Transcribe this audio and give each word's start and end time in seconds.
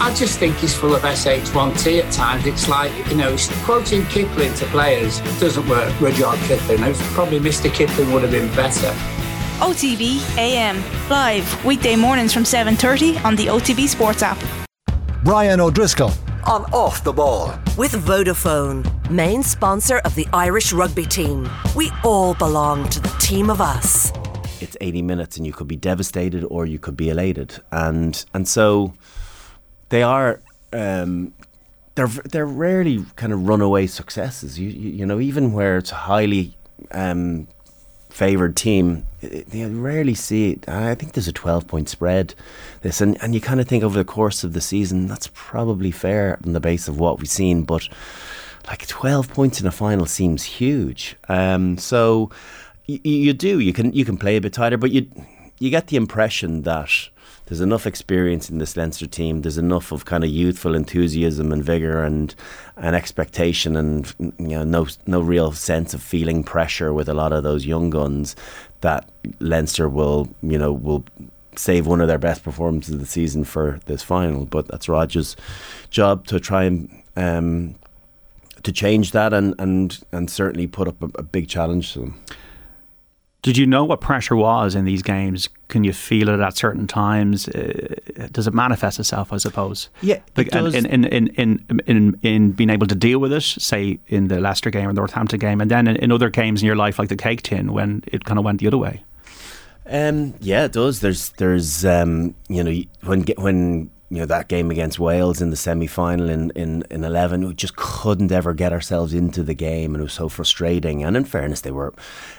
I 0.00 0.14
just 0.14 0.38
think 0.38 0.56
he's 0.58 0.76
full 0.76 0.94
of 0.94 1.02
SH1T 1.02 2.04
at 2.04 2.12
times. 2.12 2.46
It's 2.46 2.68
like, 2.68 2.92
you 3.08 3.16
know, 3.16 3.36
quoting 3.64 4.06
Kipling 4.06 4.54
to 4.54 4.64
players 4.66 5.20
doesn't 5.40 5.68
work. 5.68 5.92
Rudyard 6.00 6.38
Kipling. 6.40 6.94
Probably 7.14 7.40
Mr. 7.40 7.72
Kipling 7.72 8.12
would 8.12 8.22
have 8.22 8.30
been 8.30 8.48
better. 8.54 8.94
OTB 9.58 10.38
AM 10.38 10.80
live 11.10 11.64
weekday 11.64 11.96
mornings 11.96 12.32
from 12.32 12.44
7:30 12.44 13.24
on 13.24 13.34
the 13.34 13.48
OTB 13.48 13.88
Sports 13.88 14.22
app. 14.22 14.38
Brian 15.24 15.60
O'Driscoll 15.60 16.12
on 16.46 16.64
Off 16.72 17.02
the 17.02 17.12
Ball 17.12 17.52
with 17.76 17.92
Vodafone, 18.06 18.86
main 19.10 19.42
sponsor 19.42 19.98
of 20.04 20.14
the 20.14 20.28
Irish 20.32 20.72
rugby 20.72 21.06
team. 21.06 21.50
We 21.74 21.90
all 22.04 22.34
belong 22.34 22.88
to 22.90 23.00
the 23.00 23.08
team 23.18 23.50
of 23.50 23.60
us. 23.60 24.12
It's 24.60 24.76
80 24.80 25.02
minutes 25.02 25.36
and 25.36 25.44
you 25.44 25.52
could 25.52 25.66
be 25.66 25.76
devastated 25.76 26.44
or 26.44 26.66
you 26.66 26.78
could 26.78 26.96
be 26.96 27.10
elated. 27.10 27.60
And 27.72 28.24
and 28.32 28.46
so 28.46 28.94
they 29.88 30.02
are 30.02 30.40
um, 30.72 31.32
they're 31.94 32.06
they're 32.06 32.46
rarely 32.46 33.04
kind 33.16 33.32
of 33.32 33.46
runaway 33.48 33.86
successes. 33.86 34.58
You 34.58 34.68
you, 34.70 34.90
you 34.90 35.06
know 35.06 35.20
even 35.20 35.52
where 35.52 35.78
it's 35.78 35.92
a 35.92 35.96
highly 35.96 36.56
um, 36.92 37.48
favoured 38.08 38.56
team, 38.56 39.06
you 39.20 39.68
rarely 39.68 40.14
see 40.14 40.52
it. 40.52 40.68
I 40.68 40.94
think 40.94 41.12
there's 41.12 41.28
a 41.28 41.32
12 41.32 41.66
point 41.66 41.88
spread. 41.88 42.34
This 42.82 43.00
and, 43.00 43.20
and 43.22 43.34
you 43.34 43.40
kind 43.40 43.60
of 43.60 43.68
think 43.68 43.84
over 43.84 43.98
the 43.98 44.04
course 44.04 44.44
of 44.44 44.52
the 44.52 44.60
season 44.60 45.06
that's 45.06 45.28
probably 45.34 45.90
fair 45.90 46.38
on 46.44 46.52
the 46.52 46.60
base 46.60 46.88
of 46.88 46.98
what 47.00 47.18
we've 47.18 47.28
seen, 47.28 47.62
but 47.62 47.88
like 48.66 48.86
12 48.86 49.32
points 49.32 49.60
in 49.60 49.66
a 49.66 49.72
final 49.72 50.06
seems 50.06 50.44
huge. 50.44 51.16
Um, 51.28 51.78
so 51.78 52.30
y- 52.88 53.00
you 53.02 53.32
do 53.32 53.58
you 53.58 53.72
can 53.72 53.92
you 53.92 54.04
can 54.04 54.18
play 54.18 54.36
a 54.36 54.40
bit 54.40 54.52
tighter, 54.52 54.76
but 54.76 54.90
you 54.90 55.10
you 55.58 55.70
get 55.70 55.88
the 55.88 55.96
impression 55.96 56.62
that 56.62 57.08
there's 57.46 57.60
enough 57.60 57.86
experience 57.86 58.50
in 58.50 58.58
this 58.58 58.76
Leinster 58.76 59.06
team. 59.06 59.42
There's 59.42 59.58
enough 59.58 59.90
of 59.90 60.04
kind 60.04 60.22
of 60.22 60.30
youthful 60.30 60.74
enthusiasm 60.74 61.52
and 61.52 61.64
vigor 61.64 62.02
and 62.02 62.34
and 62.76 62.94
expectation, 62.94 63.76
and 63.76 64.14
you 64.18 64.58
know, 64.58 64.64
no 64.64 64.86
no 65.06 65.20
real 65.20 65.52
sense 65.52 65.94
of 65.94 66.02
feeling 66.02 66.44
pressure 66.44 66.92
with 66.92 67.08
a 67.08 67.14
lot 67.14 67.32
of 67.32 67.44
those 67.44 67.64
young 67.64 67.90
guns. 67.90 68.36
That 68.82 69.08
Leinster 69.40 69.88
will 69.88 70.28
you 70.42 70.58
know 70.58 70.72
will 70.72 71.04
save 71.56 71.86
one 71.86 72.00
of 72.00 72.08
their 72.08 72.18
best 72.18 72.44
performances 72.44 72.94
of 72.94 73.00
the 73.00 73.06
season 73.06 73.44
for 73.44 73.80
this 73.86 74.02
final. 74.02 74.44
But 74.44 74.68
that's 74.68 74.88
Roger's 74.88 75.36
job 75.90 76.26
to 76.26 76.38
try 76.38 76.64
and. 76.64 77.02
Um, 77.16 77.74
to 78.62 78.72
change 78.72 79.12
that 79.12 79.32
and, 79.32 79.54
and, 79.58 80.00
and 80.12 80.28
certainly 80.28 80.66
put 80.66 80.88
up 80.88 81.00
a, 81.02 81.06
a 81.14 81.22
big 81.22 81.48
challenge 81.48 81.92
to 81.92 82.00
them. 82.00 82.20
Did 83.42 83.56
you 83.56 83.66
know 83.66 83.84
what 83.84 84.00
pressure 84.00 84.36
was 84.36 84.74
in 84.74 84.84
these 84.84 85.02
games? 85.02 85.48
Can 85.68 85.84
you 85.84 85.92
feel 85.92 86.28
it 86.30 86.40
at 86.40 86.56
certain 86.56 86.86
times? 86.86 87.46
Uh, 87.48 88.28
does 88.32 88.46
it 88.46 88.54
manifest 88.54 88.98
itself? 88.98 89.32
I 89.32 89.36
suppose. 89.36 89.90
Yeah, 90.00 90.20
like, 90.36 90.48
does. 90.48 90.74
In, 90.74 90.86
in, 90.86 91.04
in, 91.04 91.28
in, 91.28 91.82
in, 91.86 92.18
in 92.22 92.52
being 92.52 92.70
able 92.70 92.86
to 92.86 92.94
deal 92.94 93.18
with 93.18 93.32
it, 93.32 93.42
say 93.42 93.98
in 94.06 94.28
the 94.28 94.40
Leicester 94.40 94.70
game 94.70 94.88
or 94.88 94.92
Northampton 94.94 95.38
game, 95.38 95.60
and 95.60 95.70
then 95.70 95.86
in, 95.86 95.96
in 95.96 96.12
other 96.12 96.30
games 96.30 96.62
in 96.62 96.66
your 96.66 96.76
life, 96.76 96.98
like 96.98 97.10
the 97.10 97.16
cake 97.16 97.42
tin, 97.42 97.72
when 97.72 98.02
it 98.06 98.24
kind 98.24 98.38
of 98.38 98.44
went 98.44 98.60
the 98.60 98.66
other 98.66 98.78
way. 98.78 99.04
Um, 99.90 100.34
yeah, 100.40 100.64
it 100.64 100.72
does. 100.72 101.00
There's, 101.00 101.30
there's, 101.30 101.84
um, 101.84 102.34
you 102.48 102.62
know, 102.62 102.82
when 103.04 103.24
when 103.36 103.90
you 104.10 104.18
know 104.18 104.26
that 104.26 104.48
game 104.48 104.70
against 104.70 104.98
Wales 104.98 105.42
in 105.42 105.50
the 105.50 105.56
semi 105.56 105.86
final 105.86 106.30
in, 106.30 106.50
in, 106.50 106.82
in 106.90 107.04
eleven, 107.04 107.46
we 107.46 107.54
just 107.54 107.76
couldn't 107.76 108.32
ever 108.32 108.54
get 108.54 108.72
ourselves 108.72 109.12
into 109.12 109.42
the 109.42 109.54
game 109.54 109.94
and 109.94 110.00
it 110.00 110.04
was 110.04 110.14
so 110.14 110.30
frustrating. 110.30 111.04
And 111.04 111.14
in 111.14 111.24
fairness, 111.24 111.60
they 111.60 111.70
were 111.70 111.92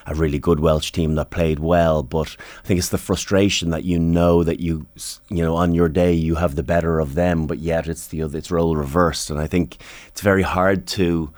a 0.06 0.14
really 0.14 0.40
good 0.40 0.58
Welsh 0.58 0.90
team 0.90 1.14
that 1.14 1.30
played 1.30 1.60
well, 1.60 2.02
but 2.02 2.36
I 2.64 2.66
think 2.66 2.78
it's 2.78 2.88
the 2.88 2.98
frustration 2.98 3.70
that 3.70 3.84
you 3.84 4.00
know 4.00 4.42
that 4.42 4.58
you 4.58 4.86
you 5.28 5.42
know 5.42 5.54
on 5.54 5.72
your 5.72 5.88
day 5.88 6.12
you 6.12 6.36
have 6.36 6.56
the 6.56 6.64
better 6.64 6.98
of 6.98 7.14
them, 7.14 7.46
but 7.46 7.58
yet 7.58 7.86
it's 7.86 8.08
the 8.08 8.22
other, 8.22 8.38
it's 8.38 8.50
role 8.50 8.74
reversed. 8.76 9.30
And 9.30 9.40
I 9.40 9.46
think 9.46 9.76
it's 10.08 10.22
very 10.22 10.42
hard 10.42 10.88
to 10.88 11.32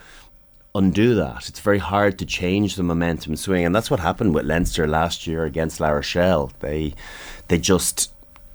undo 0.75 1.15
that. 1.15 1.49
It's 1.49 1.61
very 1.61 1.79
hard 1.79 2.19
to 2.19 2.25
change 2.25 2.77
the 2.77 2.83
momentum 2.83 3.37
swing, 3.37 3.67
and 3.67 3.75
that's 3.75 3.91
what 3.91 4.01
happened 4.01 4.35
with 4.35 4.47
Leinster 4.47 4.89
last 4.89 5.27
year 5.27 5.45
against 5.45 5.79
La 5.79 5.91
Rochelle. 5.91 6.53
They 6.61 6.95
they 7.49 7.59
just 7.59 8.12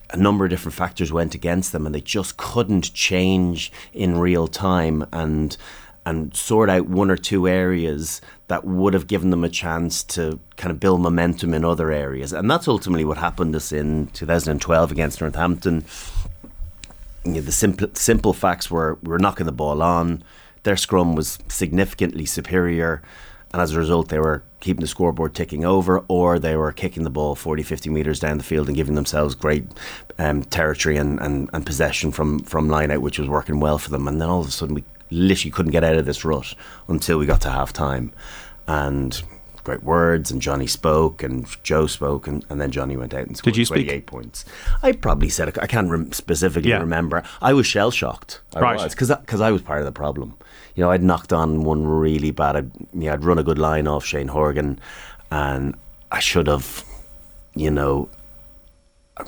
a 0.10 0.18
number 0.18 0.46
of 0.46 0.50
different 0.50 0.76
factors 0.76 1.12
went 1.12 1.36
against 1.36 1.72
them, 1.72 1.86
and 1.86 1.94
they 1.94 2.02
just 2.02 2.38
couldn't 2.38 2.94
change 2.94 3.72
in 3.94 4.18
real 4.18 4.48
time 4.48 5.06
and 5.12 5.58
and 6.06 6.34
sort 6.34 6.70
out 6.70 6.88
one 6.88 7.12
or 7.12 7.18
two 7.18 7.50
areas 7.50 8.22
that 8.48 8.64
would 8.64 8.94
have 8.94 9.08
given 9.08 9.30
them 9.30 9.44
a 9.44 9.50
chance 9.50 10.04
to 10.04 10.40
kind 10.56 10.72
of 10.72 10.80
build 10.80 11.02
momentum 11.02 11.54
in 11.54 11.66
other 11.66 11.92
areas. 11.92 12.32
And 12.32 12.50
that's 12.50 12.66
ultimately 12.66 13.04
what 13.04 13.18
happened 13.18 13.54
us 13.58 13.74
in 13.74 14.08
2012 14.14 14.90
against 14.90 15.20
Northampton. 15.20 15.84
You 17.26 17.34
know, 17.34 17.42
the 17.42 17.52
simple 17.52 17.90
simple 17.94 18.32
facts 18.32 18.72
were 18.72 18.98
we 19.04 19.10
were 19.10 19.20
knocking 19.20 19.46
the 19.46 19.52
ball 19.52 19.82
on. 19.82 20.24
Their 20.64 20.78
scrum 20.78 21.14
was 21.14 21.40
significantly 21.50 22.26
superior 22.26 23.02
and 23.58 23.64
as 23.64 23.72
a 23.72 23.80
result 23.80 24.10
they 24.10 24.20
were 24.20 24.44
keeping 24.60 24.82
the 24.82 24.88
scoreboard 24.88 25.34
ticking 25.34 25.66
over 25.66 26.04
or 26.08 26.38
they 26.38 26.56
were 26.56 26.72
kicking 26.72 27.04
the 27.04 27.10
ball 27.10 27.34
40 27.34 27.64
50 27.64 27.90
metres 27.90 28.20
down 28.20 28.38
the 28.38 28.44
field 28.44 28.68
and 28.68 28.76
giving 28.76 28.94
themselves 28.94 29.34
great 29.34 29.66
um, 30.20 30.44
territory 30.44 30.96
and, 30.96 31.20
and, 31.20 31.50
and 31.54 31.66
possession 31.66 32.12
from, 32.12 32.40
from 32.44 32.70
line 32.70 32.92
out 32.92 33.02
which 33.02 33.18
was 33.18 33.28
working 33.28 33.60
well 33.60 33.80
for 33.80 33.90
them. 33.90 34.08
And 34.08 34.22
then 34.22 34.30
all 34.30 34.42
of 34.42 34.48
a 34.48 34.52
sudden 34.52 34.76
we 34.76 34.84
literally 35.10 35.50
couldn't 35.50 35.72
get 35.72 35.84
out 35.84 35.96
of 35.96 36.06
this 36.06 36.24
rut 36.24 36.54
until 36.88 37.18
we 37.18 37.26
got 37.26 37.42
to 37.42 37.50
half 37.50 37.74
time 37.74 38.12
and 38.68 39.24
great 39.68 39.84
words 39.84 40.32
and 40.32 40.42
Johnny 40.42 40.66
spoke 40.66 41.22
and 41.22 41.46
Joe 41.62 41.88
spoke 41.88 42.26
and, 42.26 42.46
and 42.50 42.62
then 42.62 42.72
Johnny 42.72 42.96
went 42.96 43.14
out 43.14 43.28
and 43.28 43.36
scored 43.36 43.54
Did 43.54 43.60
you 43.60 43.66
28 43.66 43.90
speak? 43.90 44.06
points 44.08 44.46
I 44.82 44.94
probably 44.94 45.28
said 45.28 45.58
I 45.60 45.68
can't 45.68 45.92
rem- 45.92 46.14
specifically 46.14 46.70
Yeah. 46.70 46.80
remember 46.80 47.22
I 47.42 47.52
was 47.52 47.68
shell 47.68 47.92
shocked 47.92 48.40
I 48.56 48.62
Right. 48.62 48.78
was 48.82 48.96
because 48.96 49.42
I 49.42 49.52
was 49.52 49.62
part 49.62 49.80
of 49.80 49.86
the 49.86 49.92
problem. 49.92 50.36
You 50.76 50.84
know, 50.84 50.92
I'd 50.92 51.04
knocked 51.04 51.34
on 51.34 51.64
one 51.66 51.86
really 51.86 52.32
bad. 52.32 52.56
I'd, 52.56 52.72
you 52.94 53.08
know, 53.08 53.14
I'd 53.14 53.26
run 53.26 53.38
a 53.40 53.44
good 53.44 53.58
line 53.58 53.88
off 53.88 54.06
Shane 54.06 54.28
Horgan, 54.30 54.80
and 55.32 55.76
I 56.12 56.20
should 56.20 56.46
have, 56.48 56.86
you 57.56 57.72
know, 57.72 58.08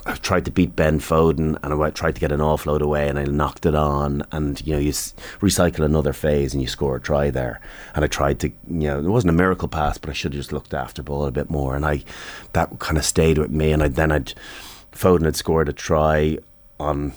I, 0.06 0.14
tried 0.16 0.46
to 0.46 0.52
beat 0.52 0.76
Ben 0.76 1.00
Foden, 1.00 1.58
and 1.64 1.74
I 1.74 1.90
tried 1.90 2.16
to 2.16 2.22
get 2.22 2.32
an 2.32 2.40
offload 2.40 2.82
away, 2.82 3.08
and 3.08 3.18
I 3.18 3.24
knocked 3.26 3.66
it 3.66 3.76
on. 3.76 4.24
And 4.32 4.60
you 4.66 4.74
know, 4.74 4.80
you 4.80 4.90
s- 4.90 5.14
recycle 5.40 5.84
another 5.86 6.14
phase, 6.14 6.54
and 6.54 6.62
you 6.62 6.68
score 6.68 6.98
a 6.98 7.02
try 7.02 7.30
there. 7.30 7.60
And 7.96 8.04
I 8.04 8.08
tried 8.08 8.40
to, 8.42 8.50
you 8.50 8.88
know, 8.88 9.00
it 9.00 9.04
wasn't 9.04 9.32
a 9.32 9.38
miracle 9.38 9.68
pass, 9.68 9.98
but 9.98 10.10
I 10.10 10.14
should 10.14 10.34
have 10.34 10.40
just 10.40 10.54
looked 10.54 10.74
after 10.74 11.02
ball 11.04 11.26
a 11.26 11.32
bit 11.32 11.50
more. 11.50 11.76
And 11.76 11.86
I, 11.86 12.04
that 12.54 12.80
kind 12.80 12.98
of 12.98 13.06
stayed 13.06 13.38
with 13.38 13.52
me. 13.52 13.72
And 13.72 13.84
I 13.84 13.88
then 13.88 14.12
I'd, 14.12 14.34
Foden 14.92 15.26
had 15.26 15.36
scored 15.36 15.70
a 15.70 15.74
try 15.74 16.38
on 16.80 17.14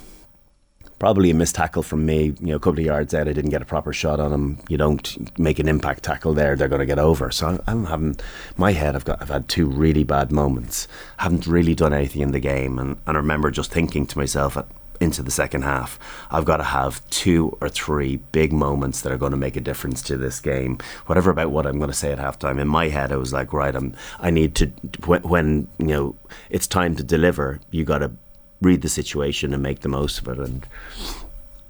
probably 1.02 1.30
a 1.30 1.34
missed 1.34 1.56
tackle 1.56 1.82
from 1.82 2.06
me. 2.06 2.26
You 2.26 2.46
know, 2.46 2.54
a 2.54 2.60
couple 2.60 2.78
of 2.78 2.86
yards 2.86 3.12
out, 3.12 3.26
I 3.26 3.32
didn't 3.32 3.50
get 3.50 3.60
a 3.60 3.64
proper 3.64 3.92
shot 3.92 4.20
on 4.20 4.32
him. 4.32 4.60
You 4.68 4.76
don't 4.76 5.36
make 5.36 5.58
an 5.58 5.66
impact 5.66 6.04
tackle 6.04 6.32
there; 6.32 6.54
they're 6.54 6.68
going 6.68 6.78
to 6.78 6.86
get 6.86 7.00
over. 7.00 7.32
So 7.32 7.60
I'm, 7.66 7.86
having 7.86 8.20
my 8.56 8.70
head. 8.70 8.94
I've 8.94 9.04
got. 9.04 9.20
I've 9.20 9.28
had 9.28 9.48
two 9.48 9.66
really 9.66 10.04
bad 10.04 10.30
moments. 10.30 10.86
haven't 11.16 11.44
really 11.48 11.74
done 11.74 11.92
anything 11.92 12.22
in 12.22 12.30
the 12.30 12.38
game, 12.38 12.78
and, 12.78 12.98
and 13.04 13.16
I 13.16 13.20
remember 13.20 13.50
just 13.50 13.72
thinking 13.72 14.06
to 14.06 14.16
myself 14.16 14.56
at, 14.56 14.68
into 15.00 15.24
the 15.24 15.32
second 15.32 15.62
half, 15.62 15.98
I've 16.30 16.44
got 16.44 16.58
to 16.58 16.62
have 16.62 17.04
two 17.10 17.58
or 17.60 17.68
three 17.68 18.18
big 18.30 18.52
moments 18.52 19.00
that 19.00 19.10
are 19.10 19.18
going 19.18 19.32
to 19.32 19.36
make 19.36 19.56
a 19.56 19.60
difference 19.60 20.02
to 20.02 20.16
this 20.16 20.38
game. 20.38 20.78
Whatever 21.06 21.32
about 21.32 21.50
what 21.50 21.66
I'm 21.66 21.78
going 21.78 21.90
to 21.90 21.96
say 21.96 22.12
at 22.12 22.18
halftime. 22.18 22.60
In 22.60 22.68
my 22.68 22.86
head, 22.90 23.10
I 23.10 23.16
was 23.16 23.32
like, 23.32 23.52
right, 23.52 23.74
I'm. 23.74 23.96
I 24.20 24.30
need 24.30 24.54
to 24.54 24.66
when, 25.04 25.22
when 25.22 25.68
you 25.78 25.86
know 25.86 26.16
it's 26.48 26.68
time 26.68 26.94
to 26.94 27.02
deliver. 27.02 27.58
You 27.72 27.84
got 27.84 27.98
to 27.98 28.12
read 28.62 28.82
the 28.82 28.88
situation 28.88 29.52
and 29.52 29.62
make 29.62 29.80
the 29.80 29.88
most 29.88 30.18
of 30.20 30.28
it. 30.28 30.38
And 30.38 30.66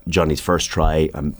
Johnny's 0.08 0.40
first 0.40 0.70
try, 0.70 1.10
um, 1.14 1.34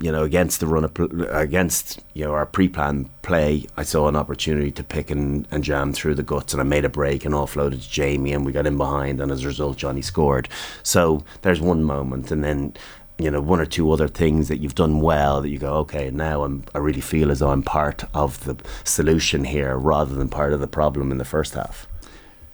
you 0.00 0.10
know, 0.10 0.24
against 0.24 0.58
the 0.60 0.66
run 0.66 0.84
of 0.84 0.92
against 1.30 2.00
you 2.12 2.24
know 2.24 2.32
our 2.32 2.46
pre-planned 2.46 3.08
play, 3.22 3.66
I 3.76 3.84
saw 3.84 4.08
an 4.08 4.16
opportunity 4.16 4.72
to 4.72 4.82
pick 4.82 5.10
and, 5.10 5.46
and 5.50 5.62
jam 5.62 5.92
through 5.92 6.16
the 6.16 6.22
guts, 6.24 6.52
and 6.52 6.60
I 6.60 6.64
made 6.64 6.84
a 6.84 6.88
break 6.88 7.24
and 7.24 7.34
offloaded 7.34 7.82
to 7.82 7.90
Jamie, 7.90 8.32
and 8.32 8.44
we 8.44 8.52
got 8.52 8.66
in 8.66 8.76
behind, 8.76 9.20
and 9.20 9.30
as 9.30 9.44
a 9.44 9.46
result, 9.46 9.76
Johnny 9.76 10.02
scored. 10.02 10.48
So 10.82 11.24
there's 11.42 11.60
one 11.60 11.84
moment, 11.84 12.30
and 12.30 12.42
then. 12.42 12.74
You 13.18 13.30
know, 13.30 13.40
one 13.40 13.60
or 13.60 13.64
two 13.64 13.90
other 13.92 14.08
things 14.08 14.48
that 14.48 14.58
you've 14.58 14.74
done 14.74 15.00
well 15.00 15.40
that 15.40 15.48
you 15.48 15.56
go, 15.56 15.72
okay, 15.76 16.10
now 16.10 16.44
I'm, 16.44 16.64
I 16.74 16.78
really 16.80 17.00
feel 17.00 17.30
as 17.30 17.38
though 17.38 17.48
I'm 17.48 17.62
part 17.62 18.04
of 18.12 18.44
the 18.44 18.58
solution 18.84 19.44
here 19.44 19.74
rather 19.74 20.14
than 20.14 20.28
part 20.28 20.52
of 20.52 20.60
the 20.60 20.66
problem 20.66 21.10
in 21.10 21.16
the 21.16 21.24
first 21.24 21.54
half. 21.54 21.88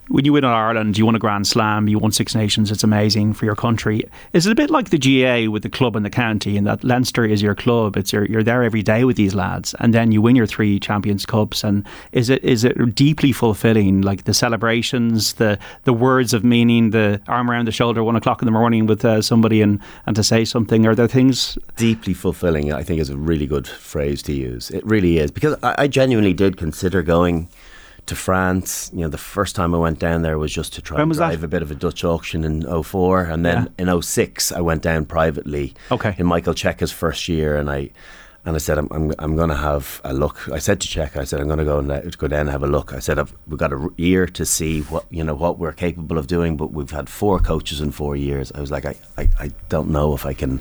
When 0.08 0.24
you 0.24 0.32
win 0.32 0.44
on 0.44 0.52
Ireland, 0.52 0.98
you 0.98 1.06
won 1.06 1.14
a 1.14 1.20
Grand 1.20 1.46
Slam, 1.46 1.86
you 1.86 1.96
won 1.96 2.10
Six 2.10 2.34
Nations, 2.34 2.72
it's 2.72 2.82
amazing 2.82 3.34
for 3.34 3.44
your 3.44 3.54
country. 3.54 4.02
Is 4.32 4.46
it 4.46 4.52
a 4.52 4.54
bit 4.56 4.68
like 4.68 4.90
the 4.90 4.98
GAA 4.98 5.48
with 5.48 5.62
the 5.62 5.68
club 5.68 5.94
and 5.94 6.04
the 6.04 6.10
county 6.10 6.56
in 6.56 6.64
that 6.64 6.82
Leinster 6.82 7.24
is 7.24 7.40
your 7.40 7.54
club? 7.54 7.96
It's 7.96 8.12
your, 8.12 8.24
you're 8.24 8.42
there 8.42 8.64
every 8.64 8.82
day 8.82 9.04
with 9.04 9.16
these 9.16 9.32
lads, 9.32 9.76
and 9.78 9.94
then 9.94 10.10
you 10.10 10.20
win 10.20 10.34
your 10.34 10.46
three 10.46 10.80
Champions 10.80 11.24
Cups. 11.24 11.62
And 11.62 11.86
is 12.10 12.30
it 12.30 12.42
is 12.42 12.64
it 12.64 12.94
deeply 12.96 13.30
fulfilling? 13.30 14.02
Like 14.02 14.24
the 14.24 14.34
celebrations, 14.34 15.34
the 15.34 15.56
the 15.84 15.92
words 15.92 16.34
of 16.34 16.42
meaning, 16.42 16.90
the 16.90 17.20
arm 17.28 17.48
around 17.48 17.68
the 17.68 17.72
shoulder, 17.72 18.02
one 18.02 18.16
o'clock 18.16 18.42
in 18.42 18.46
the 18.46 18.52
morning 18.52 18.86
with 18.86 19.04
uh, 19.04 19.22
somebody 19.22 19.62
and 19.62 19.78
and 20.06 20.16
to 20.16 20.24
say 20.24 20.44
something. 20.44 20.84
Are 20.84 20.96
there 20.96 21.08
things 21.08 21.56
deeply 21.76 22.14
fulfilling 22.14 22.72
i 22.72 22.82
think 22.82 23.00
is 23.00 23.10
a 23.10 23.16
really 23.16 23.46
good 23.46 23.66
phrase 23.66 24.22
to 24.22 24.32
use 24.32 24.70
it 24.70 24.84
really 24.86 25.18
is 25.18 25.30
because 25.30 25.56
i, 25.62 25.74
I 25.78 25.88
genuinely 25.88 26.32
did 26.32 26.56
consider 26.56 27.02
going 27.02 27.48
to 28.06 28.16
France. 28.16 28.90
You 28.92 29.00
know, 29.02 29.08
the 29.08 29.18
first 29.18 29.54
time 29.56 29.74
I 29.74 29.78
went 29.78 29.98
down 29.98 30.22
there 30.22 30.38
was 30.38 30.52
just 30.52 30.72
to 30.74 30.82
try 30.82 30.96
When 30.96 31.02
and 31.02 31.08
was 31.10 31.18
that? 31.18 31.28
drive 31.28 31.44
a 31.44 31.48
bit 31.48 31.62
of 31.62 31.70
a 31.70 31.74
Dutch 31.74 32.04
auction 32.04 32.44
in 32.44 32.82
04. 32.82 33.24
And 33.24 33.44
then 33.46 33.72
in 33.78 34.02
06, 34.02 34.52
I 34.52 34.60
went 34.60 34.82
down 34.82 35.04
privately 35.06 35.74
Okay. 35.90 36.14
in 36.18 36.26
Michael 36.26 36.54
Cheika's 36.54 36.92
first 36.92 37.28
year. 37.28 37.56
And 37.56 37.70
I 37.70 37.90
and 38.44 38.56
I 38.56 38.58
said, 38.58 38.76
I'm, 38.76 38.88
I'm, 38.90 39.12
I'm 39.20 39.36
going 39.36 39.50
to 39.50 39.56
have 39.56 40.00
a 40.02 40.12
look. 40.12 40.48
I 40.50 40.58
said 40.58 40.80
to 40.80 40.88
check. 40.88 41.16
I 41.16 41.22
said, 41.22 41.40
I'm 41.40 41.46
going 41.46 41.60
to 41.60 41.64
go 41.64 41.78
and 41.78 42.18
go 42.18 42.26
down 42.26 42.40
and 42.40 42.50
have 42.50 42.64
a 42.64 42.66
look. 42.66 42.92
I 42.92 42.98
said, 42.98 43.20
I've, 43.20 43.32
we've 43.46 43.58
got 43.58 43.72
a 43.72 43.90
year 43.96 44.26
to 44.26 44.44
see 44.44 44.80
what, 44.82 45.04
you 45.10 45.22
know, 45.22 45.34
what 45.34 45.60
we're 45.60 45.72
capable 45.72 46.18
of 46.18 46.26
doing, 46.26 46.56
but 46.56 46.72
we've 46.72 46.90
had 46.90 47.08
four 47.08 47.38
coaches 47.38 47.80
in 47.80 47.92
four 47.92 48.16
years. 48.16 48.50
I 48.52 48.60
was 48.60 48.72
like, 48.72 48.84
I, 48.84 48.96
I, 49.16 49.28
I 49.38 49.50
don't 49.68 49.90
know 49.90 50.12
if 50.14 50.26
I 50.26 50.32
can, 50.32 50.60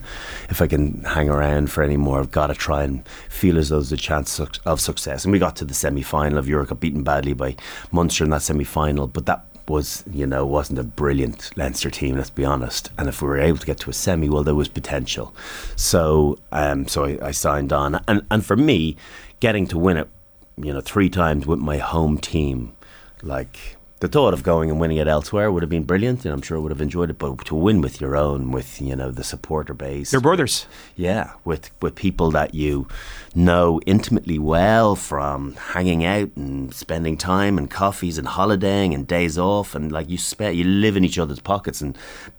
if 0.50 0.62
I 0.62 0.68
can 0.68 1.04
hang 1.04 1.28
around 1.28 1.72
for 1.72 1.81
any 1.81 1.98
more. 1.98 2.19
I've 2.19 2.30
got 2.30 2.48
to 2.48 2.54
try 2.54 2.83
and 2.83 3.07
feel 3.30 3.57
as 3.57 3.69
though 3.69 3.78
there's 3.78 3.92
a 3.92 3.98
chance 3.98 4.39
of 4.39 4.80
success. 4.80 5.25
And 5.25 5.31
we 5.31 5.39
got 5.39 5.56
to 5.56 5.66
the 5.66 5.74
semi-final 5.74 6.38
of 6.38 6.48
Europe, 6.48 6.80
beaten 6.80 7.04
badly 7.04 7.34
by 7.34 7.56
Munster 7.92 8.24
in 8.24 8.30
that 8.30 8.44
semi-final, 8.44 9.07
but 9.07 9.25
that 9.25 9.45
was, 9.69 10.04
you 10.12 10.25
know, 10.25 10.46
wasn't 10.46 10.80
a 10.80 10.84
brilliant 10.84 11.56
Leinster 11.58 11.90
team, 11.90 12.16
let's 12.16 12.30
be 12.30 12.46
honest. 12.46 12.92
And 12.98 13.08
if 13.08 13.22
we 13.22 13.28
were 13.28 13.40
able 13.40 13.58
to 13.58 13.66
get 13.66 13.80
to 13.81 13.90
a 13.90 13.94
semi, 13.94 14.30
well, 14.30 14.44
there 14.44 14.56
was 14.56 14.68
potential. 14.68 15.34
So, 15.75 16.38
um, 16.52 16.88
so 16.88 17.06
I, 17.06 17.28
I 17.28 17.31
signed 17.31 17.74
on. 17.74 18.04
And, 18.08 18.25
and 18.30 18.46
for 18.46 18.56
me, 18.56 18.98
getting 19.40 19.68
to 19.68 19.78
win 19.78 19.98
it, 19.98 20.10
you 20.58 20.74
know, 20.74 20.81
three 20.81 21.10
times 21.10 21.46
with 21.46 21.60
my 21.60 21.78
home 21.78 22.18
team, 22.18 22.75
like 23.24 23.78
the 24.01 24.07
thought 24.07 24.33
of 24.33 24.42
going 24.42 24.71
and 24.71 24.80
winning 24.80 24.98
it 24.98 25.07
elsewhere 25.07 25.51
would 25.51 25.62
have 25.62 25.69
been 25.69 25.83
brilliant, 25.83 26.25
and 26.25 26.33
I'm 26.33 26.42
sure 26.42 26.59
would 26.59 26.71
have 26.71 26.81
enjoyed 26.81 27.12
it. 27.12 27.19
But 27.19 27.45
to 27.45 27.56
win 27.56 27.81
with 27.81 28.01
your 28.01 28.15
own, 28.18 28.51
with 28.51 28.81
you 28.81 28.95
know 28.95 29.12
the 29.12 29.24
supporter 29.24 29.75
base, 29.75 30.12
Your 30.12 30.21
brothers. 30.21 30.65
yeah, 30.95 31.33
with 31.45 31.69
with 31.81 31.94
people 31.95 32.31
that 32.31 32.56
you 32.56 32.88
know 33.36 33.80
intimately 33.86 34.39
well 34.39 34.95
from 34.95 35.53
hanging 35.53 36.03
out 36.03 36.30
and 36.36 36.74
spending 36.74 37.15
time 37.15 37.59
and 37.59 37.69
coffees 37.69 38.18
and 38.18 38.27
holidaying 38.27 38.94
and 38.95 39.07
days 39.07 39.38
off 39.38 39.75
and 39.75 39.92
like 39.92 40.09
you 40.09 40.18
spend 40.18 40.57
you 40.57 40.63
live 40.65 40.98
in 40.98 41.06
each 41.06 41.19
other's 41.19 41.39
pockets 41.39 41.80
and 41.80 41.95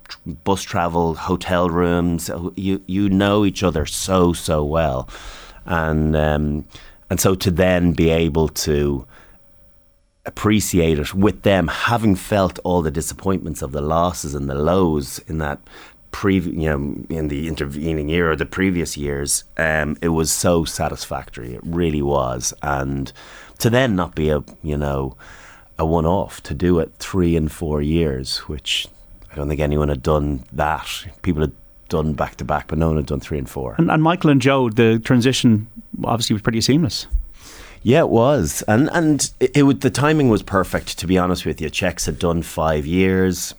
tr- 0.08 0.18
bus 0.44 0.62
travel, 0.62 1.14
hotel 1.14 1.70
rooms. 1.70 2.28
You 2.56 2.82
you 2.86 3.08
know 3.08 3.44
each 3.44 3.62
other 3.62 3.86
so 3.86 4.32
so 4.32 4.64
well, 4.64 5.08
and 5.64 6.16
um, 6.16 6.66
and 7.08 7.20
so 7.20 7.36
to 7.36 7.52
then 7.52 7.92
be 7.92 8.10
able 8.10 8.48
to 8.48 9.06
appreciate 10.24 10.98
it 10.98 11.14
with 11.14 11.42
them 11.42 11.66
having 11.68 12.14
felt 12.14 12.58
all 12.62 12.80
the 12.82 12.90
disappointments 12.90 13.60
of 13.60 13.72
the 13.72 13.80
losses 13.80 14.34
and 14.34 14.48
the 14.48 14.54
lows 14.54 15.18
in 15.26 15.38
that 15.38 15.58
previous 16.12 16.54
you 16.54 16.68
know 16.68 16.94
in 17.08 17.28
the 17.28 17.48
intervening 17.48 18.08
year 18.08 18.30
or 18.30 18.36
the 18.36 18.46
previous 18.46 18.96
years 18.96 19.44
um, 19.56 19.96
it 20.00 20.10
was 20.10 20.30
so 20.30 20.64
satisfactory. 20.64 21.54
It 21.54 21.60
really 21.64 22.02
was. 22.02 22.54
And 22.62 23.12
to 23.58 23.70
then 23.70 23.96
not 23.96 24.14
be 24.14 24.30
a 24.30 24.44
you 24.62 24.76
know 24.76 25.16
a 25.78 25.86
one 25.86 26.06
off 26.06 26.42
to 26.44 26.54
do 26.54 26.78
it 26.78 26.92
3 26.98 27.34
and 27.34 27.50
4 27.50 27.82
years 27.82 28.38
which 28.40 28.86
I 29.32 29.34
don't 29.34 29.48
think 29.48 29.60
anyone 29.60 29.88
had 29.88 30.02
done 30.02 30.44
that. 30.52 30.86
People 31.22 31.40
had 31.40 31.52
done 31.88 32.12
back 32.12 32.36
to 32.36 32.44
back 32.44 32.68
but 32.68 32.78
no 32.78 32.88
one 32.88 32.96
had 32.96 33.06
done 33.06 33.20
3 33.20 33.38
and 33.38 33.50
4 33.50 33.76
And, 33.78 33.90
and 33.90 34.02
Michael 34.02 34.30
and 34.30 34.40
Joe, 34.40 34.68
the 34.68 35.00
transition 35.00 35.66
obviously 36.04 36.34
was 36.34 36.42
pretty 36.42 36.60
seamless. 36.60 37.06
Yeah, 37.84 38.00
it 38.00 38.10
was, 38.10 38.62
and 38.68 38.88
and 38.92 39.30
it, 39.40 39.56
it 39.56 39.62
would, 39.64 39.80
the 39.80 39.90
timing 39.90 40.28
was 40.28 40.42
perfect. 40.42 40.98
To 40.98 41.06
be 41.06 41.18
honest 41.18 41.44
with 41.44 41.60
you, 41.60 41.68
Czechs 41.68 42.06
had 42.06 42.18
done 42.18 42.42
five 42.42 42.86
years. 42.86 43.54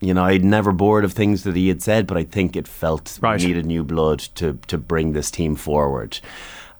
You 0.00 0.14
know, 0.14 0.24
I'd 0.24 0.44
never 0.44 0.72
bored 0.72 1.04
of 1.04 1.12
things 1.12 1.42
that 1.44 1.56
he 1.56 1.68
had 1.68 1.82
said, 1.82 2.06
but 2.06 2.16
I 2.16 2.24
think 2.24 2.54
it 2.56 2.68
felt 2.68 3.18
Right. 3.20 3.40
we 3.40 3.46
needed 3.48 3.66
new 3.66 3.84
blood 3.84 4.20
to 4.36 4.58
to 4.68 4.78
bring 4.78 5.12
this 5.12 5.30
team 5.30 5.56
forward. 5.56 6.18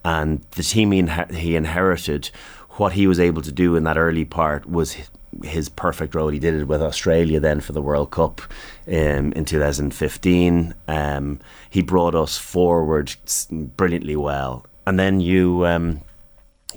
And 0.03 0.41
the 0.51 0.63
team 0.63 0.91
he, 0.91 1.01
inher- 1.01 1.31
he 1.31 1.55
inherited, 1.55 2.29
what 2.71 2.93
he 2.93 3.07
was 3.07 3.19
able 3.19 3.41
to 3.41 3.51
do 3.51 3.75
in 3.75 3.83
that 3.83 3.97
early 3.97 4.23
part 4.25 4.69
was 4.69 4.95
his 5.43 5.67
perfect 5.69 6.15
role. 6.15 6.29
He 6.29 6.39
did 6.39 6.53
it 6.53 6.67
with 6.67 6.81
Australia 6.81 7.39
then 7.39 7.59
for 7.59 7.73
the 7.73 7.81
World 7.81 8.11
Cup 8.11 8.41
um, 8.87 9.33
in 9.33 9.43
2015. 9.45 10.73
Um, 10.87 11.39
he 11.69 11.81
brought 11.81 12.15
us 12.15 12.37
forward 12.37 13.13
brilliantly 13.51 14.15
well. 14.15 14.65
And 14.85 14.97
then 14.97 15.19
you. 15.19 15.65
Um, 15.67 16.01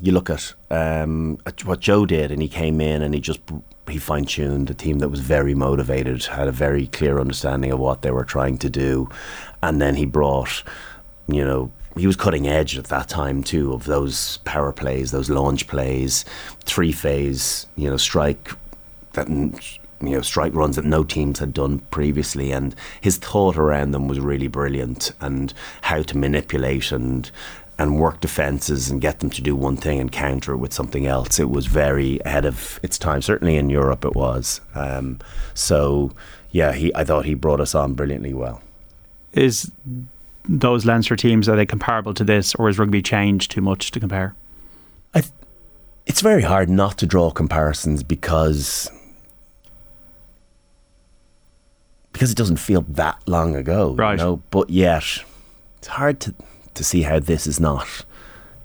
you 0.01 0.13
look 0.13 0.31
at, 0.31 0.55
um, 0.71 1.39
at 1.47 1.65
what 1.65 1.81
Joe 1.81 2.07
did, 2.07 2.31
and 2.31 2.41
he 2.43 2.49
came 2.49 2.81
in 2.81 3.03
and 3.03 3.15
he 3.15 3.21
just 3.21 3.41
he 3.89 3.99
fine 3.99 4.25
tuned 4.25 4.71
a 4.71 4.75
team 4.75 5.01
that 5.01 5.09
was 5.09 5.21
very 5.21 5.55
motivated, 5.55 6.25
had 6.25 6.49
a 6.49 6.53
very 6.53 6.87
clear 6.87 7.19
understanding 7.19 7.73
of 7.73 7.79
what 7.79 8.03
they 8.03 8.11
were 8.11 8.25
trying 8.25 8.59
to 8.59 8.71
do, 8.71 9.09
and 9.63 9.81
then 9.81 9.95
he 9.97 10.07
brought, 10.07 10.63
you 11.29 11.45
know. 11.45 11.71
He 11.97 12.07
was 12.07 12.15
cutting 12.15 12.47
edge 12.47 12.79
at 12.79 12.85
that 12.85 13.09
time 13.09 13.43
too 13.43 13.73
of 13.73 13.85
those 13.85 14.37
power 14.39 14.73
plays, 14.73 15.11
those 15.11 15.29
launch 15.29 15.67
plays, 15.67 16.25
three 16.61 16.93
phase, 16.93 17.67
you 17.75 17.91
know, 17.91 17.97
strike 17.97 18.53
that 19.15 19.29
you 19.29 20.11
know 20.11 20.21
strike 20.21 20.55
runs 20.55 20.77
that 20.77 20.85
no 20.85 21.05
teams 21.05 21.39
had 21.39 21.53
done 21.53 21.81
previously, 21.91 22.53
and 22.53 22.75
his 23.01 23.19
thought 23.19 23.57
around 23.57 23.91
them 23.91 24.09
was 24.09 24.21
really 24.21 24.47
brilliant, 24.47 25.13
and 25.21 25.53
how 25.83 26.03
to 26.03 26.17
manipulate 26.17 26.93
and 26.93 27.31
and 27.81 27.99
work 27.99 28.21
defenses 28.21 28.91
and 28.91 29.01
get 29.01 29.21
them 29.21 29.31
to 29.31 29.41
do 29.41 29.57
one 29.57 29.75
thing 29.75 29.99
and 29.99 30.13
counter 30.13 30.53
it 30.53 30.59
with 30.59 30.71
something 30.71 31.07
else. 31.07 31.41
It 31.41 31.49
was 31.49 31.65
very 31.65 32.21
ahead 32.27 32.45
of 32.45 32.79
its 32.83 32.99
time. 32.99 33.23
Certainly 33.23 33.57
in 33.57 33.71
Europe, 33.71 34.05
it 34.05 34.15
was. 34.15 34.61
Um, 34.75 35.19
so 35.55 36.13
yeah, 36.51 36.73
he 36.73 36.95
I 36.95 37.05
thought 37.05 37.25
he 37.25 37.33
brought 37.33 37.59
us 37.59 37.75
on 37.75 37.95
brilliantly 37.95 38.35
well. 38.35 38.61
Is 39.33 39.73
those 40.47 40.85
Leinster 40.85 41.17
teams, 41.17 41.49
are 41.49 41.57
they 41.57 41.65
comparable 41.65 42.13
to 42.15 42.25
this, 42.25 42.55
or 42.57 42.67
has 42.67 42.79
rugby 42.79 43.01
changed 43.01 43.51
too 43.51 43.63
much 43.63 43.91
to 43.93 44.01
compare? 44.01 44.35
I 45.15 45.23
th- 45.23 45.33
it's 46.05 46.21
very 46.21 46.43
hard 46.43 46.69
not 46.69 46.99
to 46.99 47.07
draw 47.07 47.31
comparisons 47.31 48.03
because 48.03 48.91
because 52.13 52.31
it 52.31 52.37
doesn't 52.37 52.57
feel 52.59 52.83
that 52.89 53.17
long 53.27 53.57
ago, 53.57 53.95
Right. 53.95 54.19
You 54.19 54.25
know? 54.25 54.43
But 54.51 54.69
yet, 54.69 55.25
it's 55.79 55.89
hard 55.89 56.21
to 56.21 56.35
to 56.81 56.85
see 56.85 57.03
how 57.03 57.19
this 57.19 57.47
is 57.47 57.61
not 57.61 58.07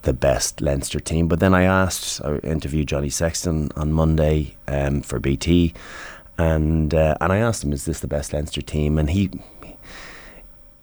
the 0.04 0.14
best 0.14 0.62
Leinster 0.62 1.02
team. 1.02 1.28
But 1.28 1.42
then 1.42 1.54
I 1.54 1.64
asked, 1.64 2.22
I 2.24 2.38
interviewed 2.38 2.88
Johnny 2.88 3.10
Sexton 3.10 3.70
on 3.76 3.92
Monday 3.92 4.56
um, 4.70 5.02
for 5.02 5.20
BT, 5.20 5.74
and 6.38 6.94
uh, 6.94 7.18
and 7.20 7.34
I 7.34 7.38
asked 7.40 7.64
him, 7.64 7.74
"Is 7.74 7.84
this 7.84 8.00
the 8.00 8.08
best 8.08 8.32
Leinster 8.32 8.62
team?" 8.62 8.98
And 8.98 9.10
he 9.10 9.32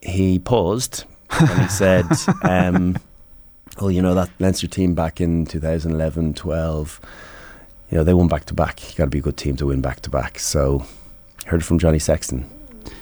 he 0.03 0.39
paused 0.39 1.05
and 1.31 1.59
he 1.59 1.69
said. 1.69 2.07
Um, 2.43 2.97
well, 3.81 3.91
you 3.91 4.03
know, 4.03 4.15
that 4.15 4.29
Leinster 4.39 4.67
team 4.67 4.95
back 4.95 5.19
in 5.19 5.47
2011 5.47 6.35
12, 6.35 7.01
you 7.89 7.97
know, 7.97 8.05
they 8.05 8.13
won 8.13 8.29
back 8.29 8.45
to 8.45 8.55
back. 8.55 8.87
You 8.91 8.99
got 8.99 9.05
to 9.05 9.11
be 9.11 9.21
a 9.21 9.23
good 9.23 9.39
team 9.39 9.57
to 9.57 9.67
win 9.67 9.81
back 9.81 10.01
to 10.01 10.11
back. 10.11 10.39
So, 10.39 10.85
heard 11.47 11.63
it 11.63 11.65
from 11.65 11.79
Johnny 11.79 11.99
Sexton 11.99 12.45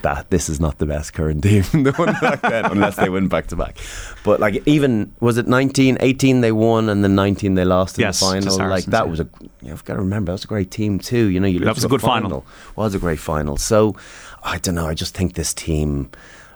that 0.02 0.30
this 0.30 0.48
is 0.48 0.60
not 0.60 0.78
the 0.78 0.86
best 0.86 1.12
current 1.12 1.42
team 1.42 1.62
the 1.72 1.92
one 1.96 2.14
back 2.20 2.42
then, 2.42 2.66
unless 2.66 2.96
they 2.96 3.08
win 3.08 3.28
back 3.28 3.46
to 3.48 3.56
back. 3.56 3.76
But, 4.24 4.40
like, 4.40 4.62
even 4.66 5.12
was 5.20 5.38
it 5.38 5.46
19, 5.46 5.98
18 6.00 6.40
they 6.40 6.52
won 6.52 6.88
and 6.88 7.02
then 7.02 7.14
19 7.14 7.54
they 7.54 7.64
lost 7.64 7.98
in 7.98 8.02
Yes, 8.02 8.20
the 8.20 8.26
final? 8.26 8.68
Like, 8.68 8.84
that 8.86 9.04
yeah. 9.04 9.10
was 9.10 9.20
a, 9.20 9.28
you've 9.62 9.84
got 9.84 9.94
to 9.94 10.00
remember, 10.00 10.30
that 10.30 10.34
was 10.34 10.44
a 10.44 10.48
great 10.48 10.70
team 10.70 10.98
too. 10.98 11.26
You 11.26 11.40
know, 11.40 11.46
you 11.46 11.60
That 11.60 11.74
was 11.74 11.84
a 11.84 11.88
the 11.88 11.96
good 11.96 12.02
final. 12.02 12.44
Was 12.76 12.94
a 12.94 12.98
great 12.98 13.18
final. 13.18 13.56
So, 13.56 13.96
I 14.42 14.58
don't 14.58 14.74
know. 14.74 14.86
I 14.86 14.94
just 14.94 15.14
think 15.14 15.34
this 15.34 15.52
team 15.52 16.10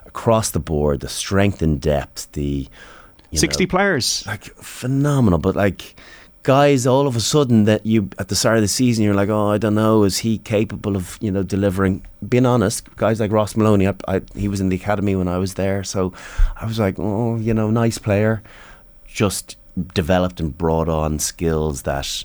across 0.05 0.51
the 0.51 0.59
board, 0.59 1.01
the 1.01 1.09
strength 1.09 1.61
and 1.61 1.79
depth, 1.79 2.31
the 2.31 2.67
you 3.31 3.37
60 3.37 3.63
know, 3.65 3.69
players. 3.69 4.23
like 4.25 4.45
phenomenal. 4.55 5.39
But 5.39 5.55
like 5.55 5.95
guys, 6.45 6.85
all 6.85 7.07
of 7.07 7.15
a 7.15 7.19
sudden 7.19 7.63
that 7.63 7.83
you 7.87 8.07
at 8.19 8.27
the 8.27 8.35
start 8.35 8.57
of 8.57 8.61
the 8.61 8.67
season, 8.67 9.03
you're 9.03 9.15
like, 9.15 9.29
oh, 9.29 9.49
I 9.49 9.57
don't 9.57 9.73
know, 9.73 10.03
is 10.03 10.19
he 10.19 10.37
capable 10.37 10.95
of 10.95 11.17
you 11.19 11.31
know 11.31 11.41
delivering? 11.43 12.05
Being 12.29 12.45
honest, 12.45 12.95
guys 12.95 13.19
like 13.19 13.31
Ross 13.31 13.55
Molony, 13.55 13.87
I, 14.07 14.17
I, 14.17 14.21
he 14.39 14.47
was 14.47 14.61
in 14.61 14.69
the 14.69 14.75
academy 14.75 15.15
when 15.15 15.27
I 15.27 15.39
was 15.39 15.55
there, 15.55 15.83
so 15.83 16.13
I 16.55 16.65
was 16.65 16.79
like, 16.79 16.95
oh, 16.99 17.35
you 17.37 17.53
know, 17.53 17.71
nice 17.71 17.97
player, 17.97 18.43
just 19.07 19.57
developed 19.93 20.39
and 20.39 20.57
brought 20.57 20.87
on 20.87 21.19
skills 21.19 21.81
that. 21.81 22.23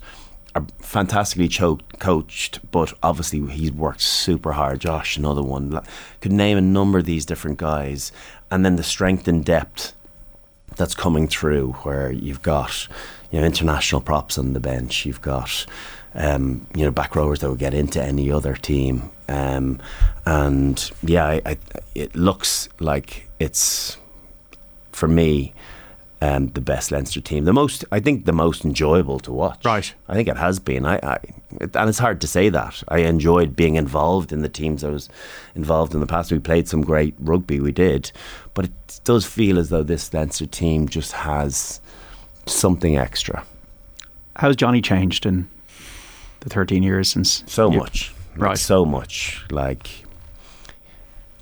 Are 0.52 0.66
fantastically 0.80 1.46
cho- 1.46 1.78
coached, 2.00 2.58
but 2.72 2.92
obviously 3.04 3.38
he's 3.52 3.70
worked 3.70 4.00
super 4.00 4.50
hard. 4.50 4.80
Josh, 4.80 5.16
another 5.16 5.44
one, 5.44 5.80
could 6.20 6.32
name 6.32 6.58
a 6.58 6.60
number 6.60 6.98
of 6.98 7.04
these 7.04 7.24
different 7.24 7.56
guys, 7.56 8.10
and 8.50 8.64
then 8.64 8.74
the 8.74 8.82
strength 8.82 9.28
and 9.28 9.44
depth 9.44 9.92
that's 10.74 10.96
coming 10.96 11.28
through 11.28 11.74
where 11.84 12.10
you've 12.10 12.42
got 12.42 12.88
you 13.30 13.40
know 13.40 13.46
international 13.46 14.00
props 14.00 14.38
on 14.38 14.52
the 14.52 14.60
bench. 14.60 15.06
You've 15.06 15.22
got 15.22 15.66
um, 16.14 16.66
you 16.74 16.84
know 16.84 16.90
back 16.90 17.14
rowers 17.16 17.40
that 17.40 17.50
would 17.50 17.58
get 17.58 17.74
into 17.74 18.02
any 18.02 18.30
other 18.30 18.54
team. 18.54 19.10
Um, 19.28 19.80
and 20.26 20.90
yeah 21.04 21.24
I, 21.24 21.42
I, 21.46 21.58
it 21.94 22.16
looks 22.16 22.68
like 22.80 23.28
it's 23.38 23.96
for 24.90 25.06
me 25.06 25.54
um, 26.22 26.48
the 26.48 26.60
best 26.60 26.90
Leinster 26.90 27.20
team. 27.20 27.44
The 27.44 27.52
most 27.52 27.84
I 27.90 28.00
think 28.00 28.26
the 28.26 28.32
most 28.32 28.64
enjoyable 28.64 29.20
to 29.20 29.32
watch. 29.32 29.64
Right. 29.64 29.92
I 30.08 30.14
think 30.14 30.28
it 30.28 30.36
has 30.36 30.58
been. 30.58 30.84
I, 30.84 30.96
I 30.96 31.18
it, 31.60 31.74
and 31.74 31.88
it's 31.88 31.98
hard 31.98 32.20
to 32.20 32.26
say 32.26 32.48
that. 32.50 32.82
I 32.88 32.98
enjoyed 32.98 33.56
being 33.56 33.76
involved 33.76 34.32
in 34.32 34.42
the 34.42 34.48
teams 34.48 34.84
I 34.84 34.90
was 34.90 35.08
involved 35.54 35.94
in 35.94 36.00
the 36.00 36.06
past. 36.06 36.30
We 36.30 36.38
played 36.38 36.68
some 36.68 36.82
great 36.82 37.14
rugby 37.18 37.60
we 37.60 37.72
did. 37.72 38.12
But 38.54 38.66
it 38.66 39.00
does 39.04 39.24
feel 39.24 39.58
as 39.58 39.70
though 39.70 39.82
this 39.82 40.12
Leinster 40.12 40.46
team 40.46 40.88
just 40.88 41.12
has 41.12 41.80
something 42.52 42.96
extra 42.96 43.44
How's 44.36 44.56
Johnny 44.56 44.80
changed 44.80 45.26
in 45.26 45.48
the 46.40 46.48
13 46.48 46.82
years 46.82 47.10
since? 47.10 47.44
So 47.46 47.70
much, 47.70 48.14
like, 48.32 48.40
Right. 48.40 48.58
So 48.58 48.86
much, 48.86 49.44
like 49.50 50.04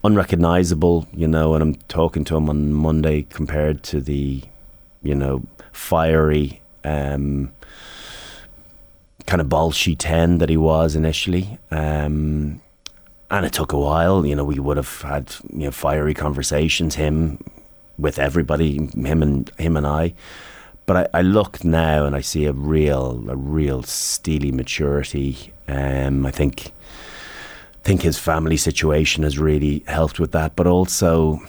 unrecognizable. 0.03 1.07
You 1.13 1.29
know, 1.29 1.51
when 1.51 1.63
I'm 1.63 1.75
talking 1.87 2.25
to 2.25 2.37
him 2.37 2.49
on 2.49 2.73
Monday, 2.73 3.23
compared 3.31 3.83
to 3.85 4.01
the, 4.01 4.43
you 5.03 5.15
know, 5.15 5.45
fiery, 5.71 6.61
um, 6.83 7.53
kind 9.27 9.41
of 9.41 9.47
bolshy 9.49 9.95
ten 9.97 10.39
that 10.39 10.49
he 10.49 10.57
was 10.57 10.97
initially. 10.97 11.59
Um, 11.71 12.61
and 13.31 13.45
it 13.47 13.53
took 13.53 13.73
a 13.73 13.79
while. 13.79 14.27
You 14.27 14.35
know, 14.35 14.45
we 14.45 14.59
would 14.59 14.77
have 14.77 15.03
had 15.03 15.35
you 15.53 15.67
know 15.67 15.71
fiery 15.71 16.15
conversations. 16.15 16.97
Him 16.97 17.45
with 17.99 18.19
everybody, 18.19 18.77
him 18.77 19.23
and 19.23 19.51
him 19.59 19.77
and 19.77 19.87
I. 19.87 20.15
But 20.89 21.11
I, 21.15 21.19
I 21.19 21.21
look 21.21 21.63
now 21.65 22.07
and 22.07 22.17
I 22.17 22.23
see 22.23 22.47
a 22.47 22.53
real, 22.55 23.23
a 23.29 23.37
real 23.37 23.83
steely 23.83 24.51
maturity. 24.51 25.53
Um, 25.69 26.25
I 26.25 26.31
think, 26.31 26.73
think 27.83 28.01
his 28.01 28.19
family 28.19 28.57
situation 28.57 29.23
has 29.23 29.39
really 29.39 29.85
helped 29.87 30.19
with 30.19 30.33
that. 30.33 30.57
But 30.57 30.67
also, 30.67 31.43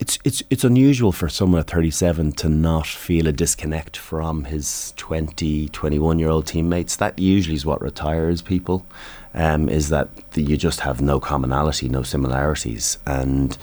it's 0.00 0.18
it's 0.24 0.42
it's 0.48 0.64
unusual 0.64 1.12
for 1.12 1.28
someone 1.28 1.60
at 1.60 1.68
37 1.68 2.32
to 2.32 2.48
not 2.48 2.86
feel 2.86 3.26
a 3.26 3.32
disconnect 3.32 3.98
from 3.98 4.44
his 4.44 4.94
20, 4.96 5.68
21 5.68 6.18
year 6.18 6.30
old 6.30 6.46
teammates. 6.46 6.96
That 6.96 7.18
usually 7.18 7.56
is 7.56 7.66
what 7.66 7.82
retires 7.82 8.40
people. 8.40 8.86
Um, 9.34 9.68
is 9.68 9.90
that 9.90 10.08
you 10.34 10.56
just 10.56 10.80
have 10.80 11.02
no 11.02 11.20
commonality, 11.20 11.90
no 11.90 12.02
similarities, 12.02 12.96
and 13.04 13.58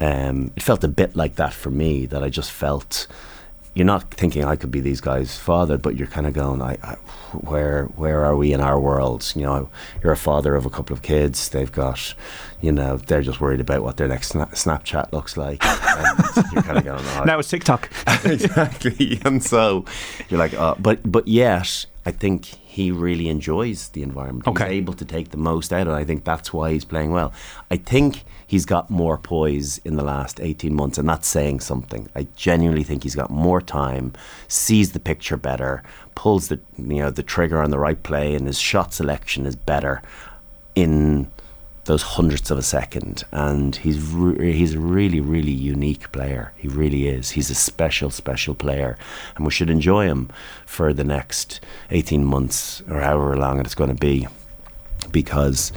um, 0.00 0.52
it 0.56 0.62
felt 0.62 0.82
a 0.84 0.88
bit 0.88 1.16
like 1.16 1.34
that 1.34 1.52
for 1.52 1.70
me. 1.70 2.06
That 2.06 2.22
I 2.22 2.30
just 2.30 2.50
felt 2.50 3.06
you're 3.76 3.84
not 3.84 4.10
thinking 4.14 4.42
I 4.42 4.56
could 4.56 4.70
be 4.70 4.80
these 4.80 5.02
guys' 5.02 5.36
father, 5.36 5.76
but 5.76 5.96
you're 5.96 6.08
kind 6.08 6.26
of 6.26 6.32
going, 6.32 6.62
I, 6.62 6.78
I, 6.82 6.94
where 7.32 7.84
where 7.96 8.24
are 8.24 8.34
we 8.34 8.54
in 8.54 8.62
our 8.62 8.80
world? 8.80 9.30
You 9.36 9.42
know, 9.42 9.68
you're 10.02 10.14
a 10.14 10.16
father 10.16 10.54
of 10.54 10.64
a 10.64 10.70
couple 10.70 10.94
of 10.94 11.02
kids. 11.02 11.50
They've 11.50 11.70
got, 11.70 12.14
you 12.62 12.72
know, 12.72 12.96
they're 12.96 13.20
just 13.20 13.38
worried 13.38 13.60
about 13.60 13.82
what 13.82 13.98
their 13.98 14.08
next 14.08 14.32
sna- 14.32 14.50
Snapchat 14.52 15.12
looks 15.12 15.36
like. 15.36 15.62
and 15.62 16.46
you're 16.54 16.62
kind 16.62 16.78
of 16.78 16.84
going, 16.84 17.04
oh, 17.04 17.24
Now 17.26 17.38
it's 17.38 17.50
TikTok. 17.50 17.90
exactly. 18.24 19.20
And 19.26 19.44
so 19.44 19.84
you're 20.30 20.40
like, 20.40 20.54
uh, 20.54 20.74
but 20.78 21.00
but 21.04 21.28
yet, 21.28 21.84
I 22.06 22.12
think 22.12 22.44
he 22.44 22.92
really 22.92 23.28
enjoys 23.28 23.88
the 23.88 24.04
environment. 24.04 24.46
Okay. 24.46 24.64
He's 24.64 24.82
able 24.82 24.94
to 24.94 25.04
take 25.04 25.30
the 25.30 25.36
most 25.36 25.72
out 25.72 25.88
of 25.88 25.92
it. 25.92 25.96
I 25.96 26.04
think 26.04 26.22
that's 26.22 26.52
why 26.52 26.70
he's 26.70 26.84
playing 26.84 27.10
well. 27.10 27.32
I 27.68 27.78
think 27.78 28.22
he's 28.46 28.64
got 28.64 28.88
more 28.88 29.18
poise 29.18 29.78
in 29.78 29.96
the 29.96 30.04
last 30.04 30.40
18 30.40 30.72
months, 30.72 30.98
and 30.98 31.08
that's 31.08 31.26
saying 31.26 31.60
something. 31.60 32.08
I 32.14 32.28
genuinely 32.36 32.84
think 32.84 33.02
he's 33.02 33.16
got 33.16 33.30
more 33.30 33.60
time, 33.60 34.12
sees 34.46 34.92
the 34.92 35.00
picture 35.00 35.36
better, 35.36 35.82
pulls 36.14 36.46
the 36.46 36.60
you 36.78 37.02
know 37.02 37.10
the 37.10 37.24
trigger 37.24 37.60
on 37.60 37.70
the 37.70 37.78
right 37.78 38.00
play, 38.00 38.36
and 38.36 38.46
his 38.46 38.58
shot 38.58 38.94
selection 38.94 39.44
is 39.44 39.56
better 39.56 40.00
in 40.76 41.28
those 41.86 42.02
hundredths 42.02 42.50
of 42.50 42.58
a 42.58 42.62
second, 42.62 43.24
and 43.32 43.76
he's 43.76 43.98
re- 44.00 44.52
he's 44.52 44.74
a 44.74 44.80
really 44.80 45.20
really 45.20 45.52
unique 45.52 46.10
player. 46.12 46.52
He 46.56 46.68
really 46.68 47.08
is. 47.08 47.30
He's 47.30 47.50
a 47.50 47.54
special 47.54 48.10
special 48.10 48.54
player, 48.54 48.98
and 49.36 49.44
we 49.44 49.50
should 49.52 49.70
enjoy 49.70 50.06
him 50.06 50.28
for 50.66 50.92
the 50.92 51.04
next 51.04 51.60
eighteen 51.90 52.24
months 52.24 52.82
or 52.90 53.00
however 53.00 53.36
long 53.36 53.60
it's 53.60 53.74
going 53.74 53.90
to 53.90 53.96
be, 53.96 54.26
because 55.10 55.72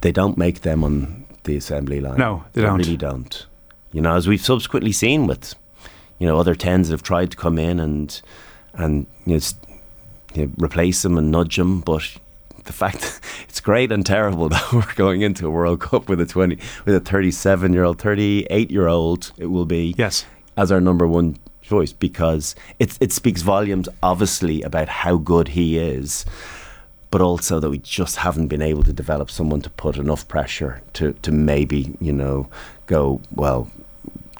they 0.00 0.12
don't 0.12 0.38
make 0.38 0.62
them 0.62 0.84
on 0.84 1.24
the 1.44 1.56
assembly 1.56 2.00
line. 2.00 2.18
No, 2.18 2.44
they 2.52 2.62
don't. 2.62 2.78
really 2.78 2.96
don't. 2.96 3.46
You 3.92 4.00
know, 4.00 4.16
as 4.16 4.26
we've 4.26 4.44
subsequently 4.44 4.92
seen 4.92 5.26
with 5.26 5.54
you 6.18 6.26
know 6.26 6.38
other 6.38 6.54
tens 6.54 6.88
that 6.88 6.94
have 6.94 7.02
tried 7.02 7.30
to 7.32 7.36
come 7.36 7.58
in 7.58 7.80
and 7.80 8.20
and 8.72 9.06
you 9.26 9.34
know, 9.36 9.40
you 10.34 10.46
know 10.46 10.52
replace 10.58 11.04
him 11.04 11.18
and 11.18 11.30
nudge 11.30 11.58
him, 11.58 11.80
but 11.80 12.16
the 12.64 12.72
fact 12.72 13.20
great 13.64 13.90
and 13.90 14.06
terrible 14.06 14.48
that 14.54 14.72
we're 14.72 14.94
going 14.94 15.22
into 15.22 15.48
a 15.48 15.50
World 15.50 15.80
Cup 15.80 16.08
with 16.08 16.20
a 16.20 16.26
twenty 16.26 16.58
with 16.84 16.94
a 16.94 17.00
thirty 17.00 17.32
seven 17.32 17.72
year 17.72 17.82
old, 17.82 17.98
thirty 17.98 18.46
eight 18.50 18.70
year 18.70 18.86
old 18.86 19.32
it 19.36 19.46
will 19.46 19.64
be 19.66 19.94
Yes. 19.98 20.24
as 20.56 20.70
our 20.70 20.80
number 20.80 21.06
one 21.08 21.36
choice 21.62 21.92
because 21.92 22.54
it 22.78 22.96
it 23.00 23.10
speaks 23.10 23.42
volumes 23.42 23.88
obviously 24.02 24.62
about 24.62 24.88
how 24.88 25.16
good 25.16 25.48
he 25.48 25.78
is. 25.78 26.24
But 27.10 27.20
also 27.20 27.60
that 27.60 27.70
we 27.70 27.78
just 27.78 28.16
haven't 28.16 28.48
been 28.48 28.60
able 28.62 28.82
to 28.82 28.92
develop 28.92 29.30
someone 29.30 29.62
to 29.62 29.70
put 29.70 29.96
enough 29.96 30.26
pressure 30.26 30.82
to, 30.94 31.12
to 31.22 31.30
maybe, 31.30 31.96
you 32.00 32.12
know, 32.12 32.48
go, 32.86 33.20
well, 33.32 33.70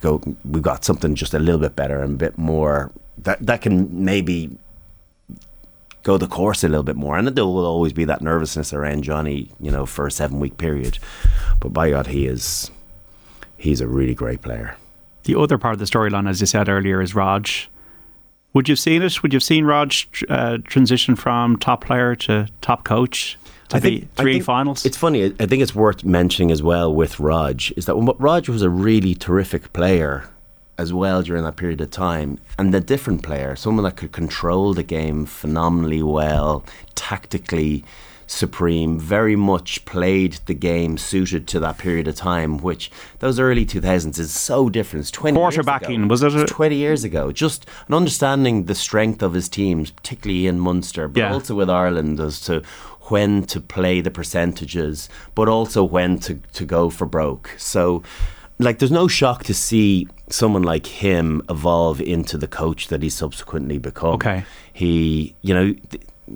go 0.01 0.21
we've 0.45 0.61
got 0.61 0.85
something 0.85 1.15
just 1.15 1.35
a 1.35 1.39
little 1.39 1.61
bit 1.61 1.77
better 1.77 2.03
and 2.03 2.15
a 2.15 2.17
bit 2.17 2.37
more 2.37 2.91
that 3.19 3.39
that 3.47 3.63
can 3.63 4.05
maybe 4.05 4.51
go 6.05 6.17
the 6.19 6.29
course 6.29 6.63
a 6.63 6.69
little 6.69 6.85
bit 6.85 6.97
more 6.97 7.19
and 7.19 7.27
there 7.29 7.45
will 7.45 7.67
always 7.67 7.93
be 7.93 8.05
that 8.05 8.21
nervousness 8.23 8.73
around 8.73 9.03
Johnny 9.03 9.51
you 9.59 9.71
know 9.73 9.85
for 9.87 10.07
a 10.07 10.11
seven 10.11 10.39
week 10.39 10.57
period 10.59 10.99
but 11.61 11.71
by 11.73 11.91
God 11.91 12.07
he 12.07 12.27
is 12.27 12.71
he's 13.57 13.81
a 13.81 13.89
really 13.89 14.15
great 14.15 14.41
player 14.43 14.77
The 15.25 15.35
other 15.39 15.59
part 15.59 15.73
of 15.75 15.79
the 15.81 15.87
storyline, 15.87 16.29
as 16.29 16.41
you 16.41 16.47
said 16.47 16.69
earlier, 16.69 17.01
is 17.01 17.15
Raj. 17.15 17.71
Would 18.53 18.69
you 18.69 18.73
have 18.75 18.79
seen 18.79 19.03
it? 19.03 19.23
Would 19.23 19.33
you 19.33 19.39
have 19.39 19.43
seen 19.43 19.65
Raj 19.65 20.07
uh, 20.29 20.59
transition 20.65 21.17
from 21.17 21.57
top 21.57 21.85
player 21.87 22.15
to 22.27 22.47
top 22.61 22.85
coach 22.85 23.39
to 23.71 23.77
I 23.77 23.81
the 23.81 23.89
think- 24.01 24.11
I 24.19 24.23
three 24.23 24.33
think 24.35 24.45
finals? 24.45 24.85
It's 24.85 24.99
funny. 24.99 25.25
I 25.41 25.47
think 25.47 25.63
it's 25.63 25.75
worth 25.75 26.05
mentioning 26.05 26.51
as 26.53 26.63
well 26.63 26.95
with 26.95 27.19
Raj 27.19 27.73
is 27.77 27.87
that 27.87 27.97
when- 27.97 28.15
Raj 28.19 28.49
was 28.51 28.61
a 28.63 28.69
really 28.69 29.15
terrific 29.15 29.73
player 29.73 30.29
as 30.79 30.93
well 30.93 31.23
during 31.23 31.45
that 31.45 31.57
period 31.57 31.81
of 31.81 31.91
time, 31.91 32.39
and 32.59 32.75
a 32.75 32.81
different 32.81 33.23
player, 33.23 33.55
someone 33.57 33.85
that 33.85 33.97
could 33.97 34.13
control 34.13 34.75
the 34.75 34.83
game 34.83 35.25
phenomenally 35.27 36.03
well, 36.03 36.65
tactically 36.95 37.85
supreme, 38.27 38.99
very 38.99 39.37
much 39.37 39.85
played 39.85 40.39
the 40.47 40.55
game 40.55 40.97
suited 40.97 41.47
to 41.47 41.61
that 41.61 41.77
period 41.77 42.09
of 42.09 42.15
time, 42.17 42.57
which 42.57 42.91
those 43.19 43.39
early 43.39 43.67
2000s 43.67 44.19
is 44.19 44.33
so 44.33 44.71
different. 44.71 45.03
It's 45.03 45.11
20 45.11 45.39
years 45.39 45.59
ago. 45.59 45.63
Quarterbacking, 45.71 46.09
was 46.09 46.23
it 46.23 46.35
a- 46.35 46.43
It's 46.43 46.51
20 46.51 46.75
years 46.75 47.05
ago. 47.05 47.31
Just 47.33 47.67
an 47.87 47.95
understanding 47.95 48.65
the 48.65 48.75
strength 48.75 49.23
of 49.23 49.35
his 49.35 49.49
teams, 49.49 49.91
particularly 49.91 50.47
in 50.47 50.59
Munster, 50.59 51.07
but 51.07 51.21
Yeah. 51.21 51.33
also 51.35 51.55
with 51.55 51.69
Ireland 51.69 52.19
as 52.19 52.41
to 52.43 52.63
when 53.09 53.43
to 53.45 53.61
play 53.61 54.01
the 54.01 54.11
percentages, 54.11 55.11
but 55.35 55.47
also 55.47 55.85
when 55.85 56.19
to, 56.21 56.41
to 56.55 56.65
go 56.65 56.89
for 56.89 57.05
broke. 57.07 57.51
So, 57.59 58.03
like, 58.59 58.79
there's 58.79 58.93
no 58.93 59.09
shock 59.09 59.45
to 59.45 59.55
see 59.55 60.09
someone 60.29 60.63
like 60.63 60.87
him 60.87 61.43
evolve 61.49 62.01
into 62.01 62.39
the 62.39 62.47
coach 62.47 62.89
that 62.89 63.03
he's 63.03 63.15
subsequently 63.15 63.79
become. 63.79 64.15
Okay. 64.15 64.45
He, 64.73 65.35
you 65.43 65.55
know, 65.55 65.75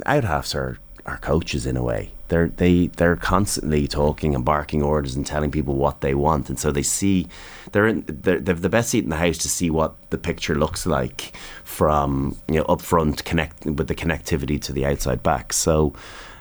out 0.06 0.24
halves 0.24 0.54
are, 0.54 0.78
are 1.06 1.18
coaches 1.18 1.66
in 1.66 1.76
a 1.76 1.82
way. 1.82 2.10
They're 2.28 2.48
they 2.48 2.88
they're 2.88 3.16
constantly 3.16 3.88
talking 3.88 4.34
and 4.34 4.44
barking 4.44 4.82
orders 4.82 5.16
and 5.16 5.26
telling 5.26 5.50
people 5.50 5.76
what 5.76 6.02
they 6.02 6.14
want, 6.14 6.50
and 6.50 6.58
so 6.58 6.70
they 6.70 6.82
see 6.82 7.26
they're 7.72 7.86
in 7.86 8.04
they're, 8.06 8.38
they've 8.38 8.60
the 8.60 8.68
best 8.68 8.90
seat 8.90 9.04
in 9.04 9.08
the 9.08 9.16
house 9.16 9.38
to 9.38 9.48
see 9.48 9.70
what 9.70 9.94
the 10.10 10.18
picture 10.18 10.54
looks 10.54 10.84
like 10.84 11.34
from 11.64 12.36
you 12.46 12.56
know 12.56 12.64
up 12.64 12.82
front 12.82 13.24
connect 13.24 13.64
with 13.64 13.88
the 13.88 13.94
connectivity 13.94 14.60
to 14.60 14.74
the 14.74 14.84
outside 14.84 15.22
back. 15.22 15.54
So, 15.54 15.94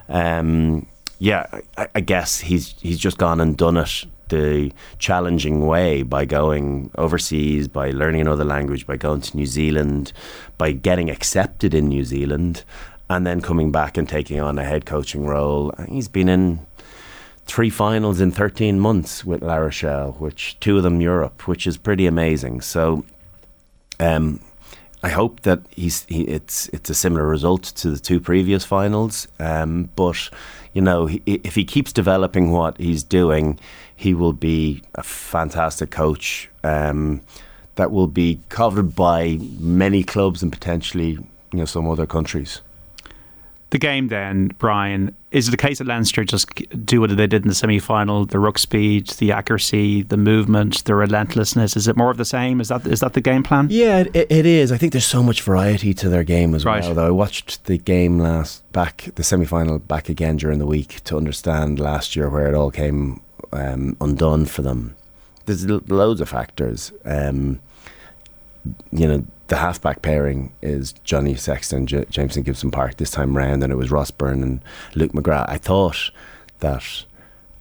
um, 0.10 0.86
yeah, 1.20 1.46
I, 1.78 1.88
I 1.96 2.02
guess 2.02 2.42
he's 2.42 2.76
he's 2.82 3.00
just 3.00 3.18
gone 3.18 3.40
and 3.40 3.56
done 3.56 3.78
it 3.78 4.04
the 4.30 4.72
challenging 5.00 5.66
way 5.66 6.04
by 6.04 6.26
going 6.26 6.92
overseas, 6.98 7.68
by 7.68 7.92
learning 7.92 8.22
another 8.22 8.44
language, 8.44 8.86
by 8.86 8.98
going 8.98 9.22
to 9.22 9.38
New 9.38 9.46
Zealand, 9.46 10.14
by 10.58 10.72
getting 10.72 11.10
accepted 11.10 11.74
in 11.74 11.88
New 11.88 12.04
Zealand, 12.04 12.64
and 13.10 13.26
then 13.26 13.42
coming 13.42 13.72
back 13.72 13.98
and 13.98 14.08
taking 14.08 14.40
on 14.40 14.60
a 14.60 14.64
head 14.64 14.86
coaching 14.86 15.26
role. 15.26 15.74
He's 15.88 16.08
been 16.08 16.30
in 16.30 16.66
three 17.46 17.70
finals 17.70 18.20
in 18.20 18.32
13 18.32 18.80
months 18.80 19.24
with 19.24 19.42
La 19.42 19.56
Rochelle, 19.56 20.12
which 20.14 20.60
two 20.60 20.78
of 20.78 20.84
them 20.84 21.02
Europe, 21.02 21.48
which 21.48 21.66
is 21.66 21.78
pretty 21.78 22.06
amazing. 22.06 22.62
So, 22.62 23.06
um, 24.00 24.42
I 25.04 25.10
hope 25.10 25.42
that 25.42 25.60
he's 25.70 26.06
he, 26.06 26.24
it's 26.24 26.68
it's 26.70 26.90
a 26.90 26.96
similar 26.96 27.28
result 27.28 27.64
to 27.64 27.92
the 27.92 28.00
two 28.00 28.20
previous 28.20 28.66
finals. 28.66 29.28
Um, 29.40 29.90
but 29.96 30.30
you 30.74 30.82
know, 30.82 31.06
he, 31.06 31.22
if 31.26 31.56
he 31.56 31.66
keeps 31.66 31.94
developing 31.94 32.52
what 32.52 32.78
he's 32.78 33.04
doing, 33.04 33.60
he 33.96 34.14
will 34.14 34.34
be 34.34 34.82
a 34.96 35.04
fantastic 35.04 35.92
coach 35.92 36.50
um, 36.64 37.22
that 37.76 37.92
will 37.92 38.08
be 38.08 38.40
covered 38.50 38.96
by 38.96 39.38
many 39.60 40.04
clubs 40.04 40.42
and 40.42 40.52
potentially 40.52 41.12
you 41.12 41.60
know 41.60 41.66
some 41.66 41.88
other 41.90 42.08
countries. 42.08 42.62
the 43.70 43.78
game 43.78 44.08
then, 44.08 44.52
Brian, 44.58 45.16
is 45.38 45.48
it 45.48 45.52
the 45.52 45.58
case 45.58 45.78
that 45.78 45.88
Leinster 45.88 46.24
just 46.26 46.50
do 46.86 47.00
what 47.02 47.16
they 47.16 47.28
did 47.28 47.44
in 47.44 47.48
the 47.48 47.56
semi 47.56 47.80
final? 47.80 48.26
The 48.26 48.40
ruck 48.40 48.58
speed, 48.58 49.08
the 49.20 49.32
accuracy, 49.32 50.02
the 50.02 50.18
movement, 50.18 50.84
the 50.86 50.96
relentlessness. 50.96 51.78
Is 51.78 51.88
it 51.88 51.96
more 51.96 52.12
of 52.12 52.18
the 52.18 52.26
same? 52.26 52.60
Is 52.60 52.68
that 52.70 52.86
is 52.88 53.00
that 53.00 53.14
the 53.14 53.22
game 53.22 53.44
plan? 53.44 53.68
Yeah, 53.70 54.00
it, 54.14 54.28
it 54.32 54.46
is. 54.46 54.72
I 54.72 54.78
think 54.78 54.92
there's 54.92 55.06
so 55.06 55.24
much 55.24 55.42
variety 55.42 55.94
to 55.94 56.10
their 56.10 56.24
game 56.24 56.54
as 56.56 56.66
Right. 56.66 56.84
well. 56.84 56.94
Though 56.96 57.08
I 57.08 57.12
watched 57.12 57.66
the 57.66 57.78
game 57.78 58.20
last 58.20 58.70
back 58.72 59.10
the 59.16 59.24
semi 59.24 59.46
final 59.46 59.80
back 59.80 60.10
again 60.10 60.38
during 60.38 60.60
the 60.60 60.66
week 60.66 61.04
to 61.06 61.16
understand 61.18 61.80
last 61.80 62.16
year 62.16 62.30
where 62.30 62.48
it 62.48 62.54
all 62.56 62.72
came 62.72 63.22
um, 63.54 63.96
undone 64.02 64.46
for 64.46 64.62
them. 64.64 64.96
There's 65.46 65.66
loads 65.66 66.20
of 66.20 66.28
factors. 66.30 66.92
Um, 67.06 67.60
you 68.92 69.08
know, 69.08 69.26
the 69.48 69.58
halfback 69.58 70.02
pairing 70.02 70.52
is 70.62 70.94
Johnny 71.04 71.36
Sexton, 71.36 71.88
J- 71.88 72.06
Jamison 72.10 72.44
Gibson 72.44 72.72
Park 72.72 72.98
this 72.98 73.12
time 73.12 73.36
round, 73.36 73.64
and 73.64 73.72
it 73.72 73.78
was 73.78 73.92
Ross 73.92 74.12
Byrne 74.12 74.44
and 74.44 74.62
Luke 74.96 75.14
McGrath. 75.14 75.50
I 75.50 75.58
thought 75.58 76.12
that 76.60 77.06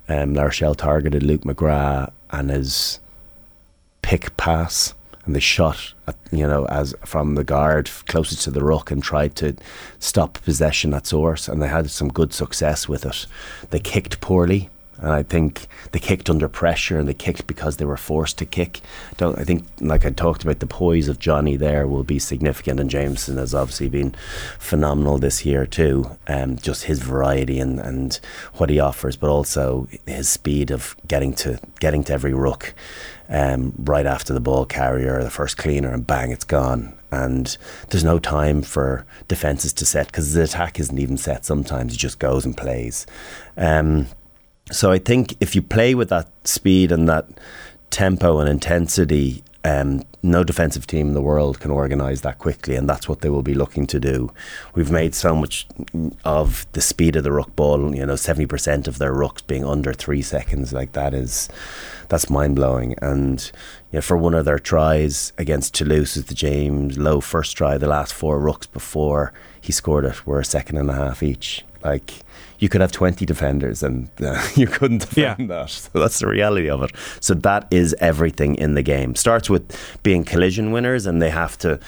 um, 0.08 0.34
targeted 0.34 1.22
Luke 1.22 1.42
McGrath 1.42 2.12
and 2.30 2.50
his 2.50 3.00
pick 4.02 4.36
pass, 4.36 4.94
and 5.24 5.34
they 5.34 5.40
shot, 5.40 5.94
at, 6.06 6.16
you 6.30 6.46
know, 6.46 6.66
as 6.66 6.94
from 7.04 7.34
the 7.34 7.44
guard 7.44 7.90
closest 8.06 8.42
to 8.42 8.50
the 8.50 8.64
ruck 8.64 8.90
and 8.90 9.02
tried 9.02 9.34
to 9.36 9.56
stop 9.98 10.34
possession 10.44 10.94
at 10.94 11.06
source, 11.06 11.48
and 11.48 11.62
they 11.62 11.68
had 11.68 11.90
some 11.90 12.08
good 12.08 12.32
success 12.32 12.88
with 12.88 13.04
it. 13.04 13.26
They 13.70 13.80
kicked 13.80 14.20
poorly. 14.20 14.70
And 14.98 15.10
I 15.10 15.22
think 15.22 15.66
they 15.92 15.98
kicked 15.98 16.30
under 16.30 16.48
pressure 16.48 16.98
and 16.98 17.08
they 17.08 17.14
kicked 17.14 17.46
because 17.46 17.76
they 17.76 17.84
were 17.84 17.96
forced 17.96 18.38
to 18.38 18.46
kick. 18.46 18.80
Don't 19.16 19.38
I 19.38 19.44
think, 19.44 19.64
like 19.80 20.06
I 20.06 20.10
talked 20.10 20.42
about, 20.42 20.60
the 20.60 20.66
poise 20.66 21.08
of 21.08 21.18
Johnny 21.18 21.56
there 21.56 21.86
will 21.86 22.04
be 22.04 22.18
significant, 22.18 22.80
and 22.80 22.90
Jamison 22.90 23.36
has 23.36 23.54
obviously 23.54 23.88
been 23.88 24.14
phenomenal 24.58 25.18
this 25.18 25.44
year 25.44 25.66
too. 25.66 26.10
Um, 26.26 26.56
just 26.56 26.84
his 26.84 27.00
variety 27.00 27.60
and, 27.60 27.78
and 27.78 28.18
what 28.54 28.70
he 28.70 28.80
offers, 28.80 29.16
but 29.16 29.30
also 29.30 29.88
his 30.06 30.28
speed 30.28 30.70
of 30.70 30.96
getting 31.06 31.34
to 31.34 31.60
getting 31.80 32.04
to 32.04 32.12
every 32.12 32.32
ruck 32.32 32.74
um, 33.28 33.74
right 33.78 34.06
after 34.06 34.32
the 34.32 34.40
ball 34.40 34.64
carrier, 34.64 35.22
the 35.22 35.30
first 35.30 35.56
cleaner, 35.56 35.92
and 35.92 36.06
bang, 36.06 36.30
it's 36.30 36.44
gone. 36.44 36.96
And 37.10 37.56
there's 37.90 38.04
no 38.04 38.18
time 38.18 38.62
for 38.62 39.06
defenses 39.28 39.72
to 39.74 39.86
set 39.86 40.06
because 40.08 40.34
the 40.34 40.42
attack 40.42 40.78
isn't 40.80 40.98
even 40.98 41.16
set. 41.16 41.44
Sometimes 41.44 41.94
it 41.94 41.98
just 41.98 42.18
goes 42.18 42.44
and 42.44 42.56
plays. 42.56 43.06
Um, 43.56 44.08
so 44.70 44.90
I 44.90 44.98
think 44.98 45.36
if 45.40 45.54
you 45.54 45.62
play 45.62 45.94
with 45.94 46.08
that 46.08 46.28
speed 46.46 46.90
and 46.92 47.08
that 47.08 47.28
tempo 47.90 48.40
and 48.40 48.48
intensity, 48.48 49.44
um, 49.64 50.02
no 50.22 50.44
defensive 50.44 50.86
team 50.86 51.08
in 51.08 51.14
the 51.14 51.22
world 51.22 51.60
can 51.60 51.70
organise 51.70 52.20
that 52.20 52.38
quickly, 52.38 52.76
and 52.76 52.88
that's 52.88 53.08
what 53.08 53.20
they 53.20 53.28
will 53.28 53.42
be 53.42 53.54
looking 53.54 53.86
to 53.88 53.98
do. 53.98 54.32
We've 54.74 54.90
made 54.90 55.14
so 55.14 55.34
much 55.34 55.66
of 56.24 56.66
the 56.72 56.80
speed 56.80 57.16
of 57.16 57.24
the 57.24 57.32
ruck 57.32 57.54
ball. 57.56 57.94
You 57.94 58.06
know, 58.06 58.16
seventy 58.16 58.46
percent 58.46 58.86
of 58.86 58.98
their 58.98 59.12
rucks 59.12 59.44
being 59.46 59.64
under 59.64 59.92
three 59.92 60.22
seconds. 60.22 60.72
Like 60.72 60.92
that 60.92 61.14
is 61.14 61.48
that's 62.08 62.30
mind 62.30 62.56
blowing. 62.56 62.94
And 63.02 63.50
you 63.92 63.98
know, 63.98 64.02
for 64.02 64.16
one 64.16 64.34
of 64.34 64.44
their 64.44 64.58
tries 64.58 65.32
against 65.38 65.74
Toulouse, 65.74 66.16
is 66.16 66.26
the 66.26 66.34
James 66.34 66.98
Lowe 66.98 67.20
first 67.20 67.56
try. 67.56 67.76
The 67.78 67.88
last 67.88 68.14
four 68.14 68.40
rucks 68.40 68.70
before 68.70 69.32
he 69.60 69.72
scored 69.72 70.04
it 70.04 70.26
were 70.26 70.40
a 70.40 70.44
second 70.44 70.76
and 70.78 70.90
a 70.90 70.94
half 70.94 71.22
each. 71.22 71.64
Like 71.84 72.22
you 72.58 72.68
could 72.68 72.80
have 72.80 72.92
20 72.92 73.24
defenders 73.26 73.82
and 73.82 74.08
uh, 74.20 74.46
you 74.54 74.66
couldn't 74.66 75.00
defend 75.00 75.40
yeah. 75.40 75.46
that. 75.46 75.70
So 75.70 75.98
that's 75.98 76.18
the 76.18 76.26
reality 76.26 76.68
of 76.68 76.82
it. 76.82 76.92
So 77.20 77.34
that 77.34 77.66
is 77.70 77.94
everything 78.00 78.54
in 78.56 78.74
the 78.74 78.82
game. 78.82 79.14
Starts 79.14 79.50
with 79.50 79.98
being 80.02 80.24
collision 80.24 80.72
winners 80.72 81.06
and 81.06 81.20
they 81.20 81.30
have 81.30 81.58
to 81.58 81.78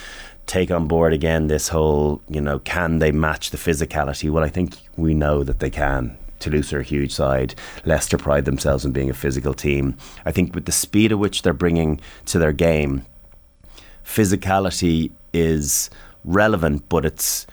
take 0.47 0.71
on 0.71 0.89
board 0.89 1.13
again 1.13 1.47
this 1.47 1.69
whole, 1.69 2.21
you 2.29 2.41
know, 2.41 2.59
can 2.61 2.99
they 2.99 3.13
match 3.13 3.51
the 3.51 3.59
physicality? 3.59 4.31
Well, 4.31 4.45
I 4.45 4.49
think 4.49 4.77
we 4.97 5.15
know 5.15 5.45
that 5.45 5.61
they 5.61 5.71
can. 5.71 6.17
Toulouse 6.39 6.73
are 6.73 6.81
a 6.81 6.85
huge 6.85 7.13
side. 7.13 7.55
Leicester 7.85 8.17
pride 8.17 8.45
themselves 8.45 8.85
in 8.85 8.93
being 8.93 9.11
a 9.11 9.15
physical 9.15 9.55
team. 9.55 9.97
I 10.25 10.33
think 10.33 10.55
with 10.55 10.67
the 10.67 10.73
speed 10.73 11.13
at 11.13 11.19
which 11.19 11.43
they're 11.43 11.53
bringing 11.53 12.01
to 12.27 12.39
their 12.39 12.53
game, 12.53 13.05
physicality 14.05 15.11
is 15.33 15.91
relevant, 16.25 16.89
but 16.89 17.05
it's 17.05 17.47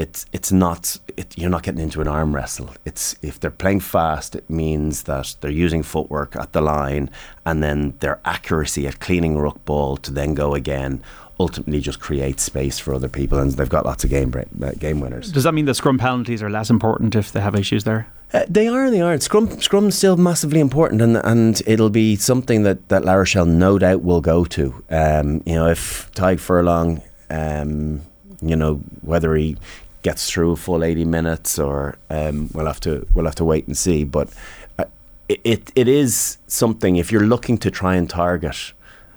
it's 0.00 0.24
it's 0.32 0.50
not 0.50 0.96
it, 1.16 1.36
you're 1.36 1.50
not 1.50 1.62
getting 1.62 1.80
into 1.80 2.00
an 2.00 2.08
arm 2.08 2.34
wrestle. 2.34 2.70
It's 2.84 3.16
if 3.22 3.38
they're 3.38 3.50
playing 3.50 3.80
fast, 3.80 4.34
it 4.34 4.48
means 4.48 5.02
that 5.02 5.36
they're 5.40 5.50
using 5.50 5.82
footwork 5.82 6.34
at 6.36 6.52
the 6.52 6.62
line, 6.62 7.10
and 7.44 7.62
then 7.62 7.94
their 8.00 8.18
accuracy 8.24 8.86
at 8.86 8.98
cleaning 8.98 9.36
ruck 9.36 9.62
ball 9.64 9.98
to 9.98 10.10
then 10.10 10.34
go 10.34 10.54
again 10.54 11.02
ultimately 11.38 11.80
just 11.80 12.00
creates 12.00 12.42
space 12.42 12.78
for 12.78 12.94
other 12.94 13.08
people, 13.08 13.38
and 13.38 13.52
they've 13.52 13.68
got 13.68 13.86
lots 13.86 14.04
of 14.04 14.10
game 14.10 14.32
uh, 14.62 14.70
game 14.72 15.00
winners. 15.00 15.30
Does 15.32 15.44
that 15.44 15.52
mean 15.52 15.66
the 15.66 15.74
scrum 15.74 15.98
penalties 15.98 16.42
are 16.42 16.50
less 16.50 16.70
important 16.70 17.14
if 17.14 17.32
they 17.32 17.40
have 17.40 17.54
issues 17.54 17.84
there? 17.84 18.06
Uh, 18.32 18.44
they 18.48 18.68
are, 18.68 18.90
they 18.90 19.00
aren't. 19.00 19.22
Scrum, 19.22 19.48
scrum's 19.60 19.96
still 19.96 20.16
massively 20.16 20.60
important, 20.60 21.02
and 21.02 21.16
and 21.18 21.62
it'll 21.66 21.90
be 21.90 22.16
something 22.16 22.62
that 22.62 22.88
that 22.88 23.04
La 23.04 23.14
Rochelle 23.14 23.46
no 23.46 23.78
doubt 23.78 24.02
will 24.02 24.20
go 24.20 24.44
to. 24.46 24.82
Um, 24.88 25.42
you 25.44 25.54
know, 25.54 25.68
if 25.68 26.10
Tadhg 26.12 26.40
Furlong, 26.40 27.02
um, 27.28 28.02
you 28.40 28.56
know, 28.56 28.76
whether 29.02 29.34
he 29.34 29.56
gets 30.02 30.30
through 30.30 30.52
a 30.52 30.56
full 30.56 30.82
80 30.82 31.04
minutes 31.04 31.58
or 31.58 31.96
um, 32.08 32.50
we'll 32.54 32.66
have 32.66 32.80
to 32.80 33.06
we'll 33.14 33.26
have 33.26 33.34
to 33.36 33.44
wait 33.44 33.66
and 33.66 33.76
see. 33.76 34.04
But 34.04 34.30
uh, 34.78 34.84
it 35.28 35.70
it 35.74 35.88
is 35.88 36.38
something 36.46 36.96
if 36.96 37.12
you're 37.12 37.26
looking 37.26 37.58
to 37.58 37.70
try 37.70 37.96
and 37.96 38.08
target 38.08 38.72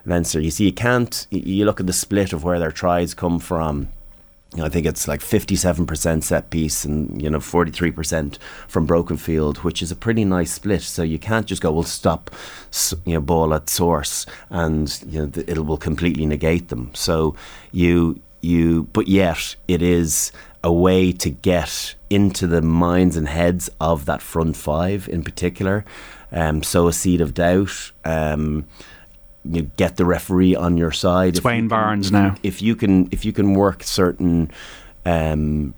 Leinster 0.06 0.39
you 0.39 0.52
see 0.52 0.65
you 0.65 0.74
can't 0.74 1.28
you 1.30 1.65
look 1.65 1.80
at 1.80 1.88
the 1.88 1.93
split 1.93 2.34
of 2.34 2.43
where 2.43 2.60
their 2.60 2.72
tries 2.72 3.13
come 3.13 3.39
from. 3.39 3.89
I 4.62 4.69
think 4.69 4.86
it's 4.86 5.08
like 5.08 5.22
57% 5.22 6.22
set 6.22 6.52
piece 6.52 6.86
and 6.86 7.19
you 7.19 7.28
know 7.28 7.39
43% 7.39 8.38
from 8.67 8.86
broken 8.86 9.17
field 9.17 9.60
which 9.60 9.82
is 9.82 9.91
a 9.91 9.96
pretty 9.96 10.26
nice 10.26 10.52
split. 10.52 10.84
So 10.84 11.02
you 11.02 11.17
can't 11.17 11.48
just 11.48 11.62
go 11.62 11.72
we'll 11.72 11.84
stop 11.84 12.30
you 13.06 13.13
know 13.13 13.22
ball 13.22 13.54
at 13.54 13.69
source 13.69 14.26
and 14.50 15.02
you 15.08 15.22
know 15.22 15.32
it 15.48 15.65
will 15.65 15.78
completely 15.78 16.26
negate 16.26 16.67
them. 16.67 16.91
So 16.93 17.36
you 17.72 18.22
you 18.41 18.84
but 18.93 19.08
yet 19.08 19.56
it 19.67 19.82
is 19.82 20.32
a 20.63 20.71
way 20.71 21.12
to 21.12 21.30
get 21.30 21.95
into 22.10 22.47
the 22.47 22.62
minds 22.62 23.17
and 23.17 23.28
heads 23.28 23.69
of 23.82 24.06
that 24.06 24.21
front 24.21 24.56
five 24.56 25.10
in 25.10 25.23
particular. 25.23 25.84
Um, 26.32 26.63
sow 26.63 26.88
a 26.88 26.93
seed 26.93 27.21
of 27.21 27.34
doubt. 27.34 27.91
Um, 28.06 28.65
you 29.43 29.63
get 29.76 29.97
the 29.97 30.06
referee 30.06 30.56
on 30.56 30.78
your 30.78 30.91
side. 30.91 31.39
Wayne 31.43 31.67
Barnes 31.67 32.12
now. 32.12 32.36
If 32.43 32.62
you 32.62 32.76
can, 32.76 33.10
if 33.12 33.26
you 33.26 33.34
can 33.34 33.54
work 33.54 33.84
certain, 33.84 34.52
um, 35.06 35.73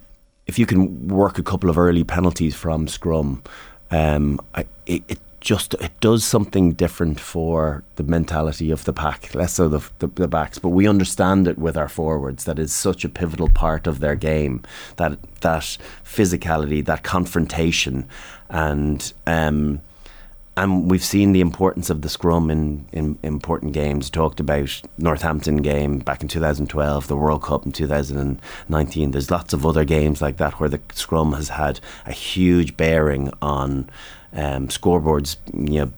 if 0.45 0.59
you 0.59 0.65
can 0.65 1.07
work 1.07 1.39
a 1.39 1.43
couple 1.43 1.69
of 1.69 1.77
early 1.77 2.03
penalties 2.03 2.55
from 2.55 2.87
scrum, 2.87 3.41
um, 3.89 4.39
I, 4.53 4.65
it, 4.85 5.03
it 5.07 5.19
just 5.45 5.75
it 5.75 5.97
does 6.01 6.23
something 6.25 6.73
different 6.73 7.19
for 7.19 7.83
the 7.95 8.03
mentality 8.03 8.71
of 8.71 8.83
the 8.83 8.91
pack, 8.91 9.33
less 9.35 9.53
so 9.53 9.69
the, 9.69 9.87
the, 9.99 10.07
the, 10.07 10.27
backs. 10.27 10.57
But 10.57 10.69
we 10.69 10.87
understand 10.87 11.47
it 11.47 11.59
with 11.59 11.77
our 11.77 11.87
forwards 11.87 12.45
that 12.45 12.57
is 12.57 12.73
such 12.73 13.05
a 13.05 13.09
pivotal 13.09 13.49
part 13.49 13.85
of 13.85 13.99
their 13.99 14.15
game 14.15 14.63
that 14.97 15.19
that 15.41 15.77
physicality, 16.03 16.83
that 16.83 17.03
confrontation, 17.03 18.07
and 18.49 19.13
um, 19.27 19.81
and 20.57 20.89
we've 20.89 21.03
seen 21.03 21.33
the 21.33 21.41
importance 21.41 21.89
of 21.89 22.01
the 22.01 22.09
scrum 22.09 22.49
in, 22.49 22.85
in 22.93 23.17
important 23.23 23.73
games. 23.73 24.09
Talked 24.09 24.39
about 24.39 24.81
Northampton 24.97 25.57
game 25.57 25.99
back 25.99 26.21
in 26.21 26.29
2012, 26.29 27.07
the 27.07 27.17
World 27.17 27.43
Cup 27.43 27.65
in 27.65 27.73
2019. 27.73 29.11
There's 29.11 29.31
lots 29.31 29.51
of 29.53 29.65
other 29.65 29.83
games 29.83 30.21
like 30.21 30.37
that 30.37 30.59
where 30.59 30.69
the 30.69 30.79
scrum 30.93 31.33
has 31.33 31.49
had 31.49 31.81
a 32.05 32.13
huge 32.13 32.77
bearing 32.77 33.31
on 33.41 33.89
um, 34.31 34.69
scoreboards, 34.69 35.35
you 35.53 35.85
know, 35.85 35.91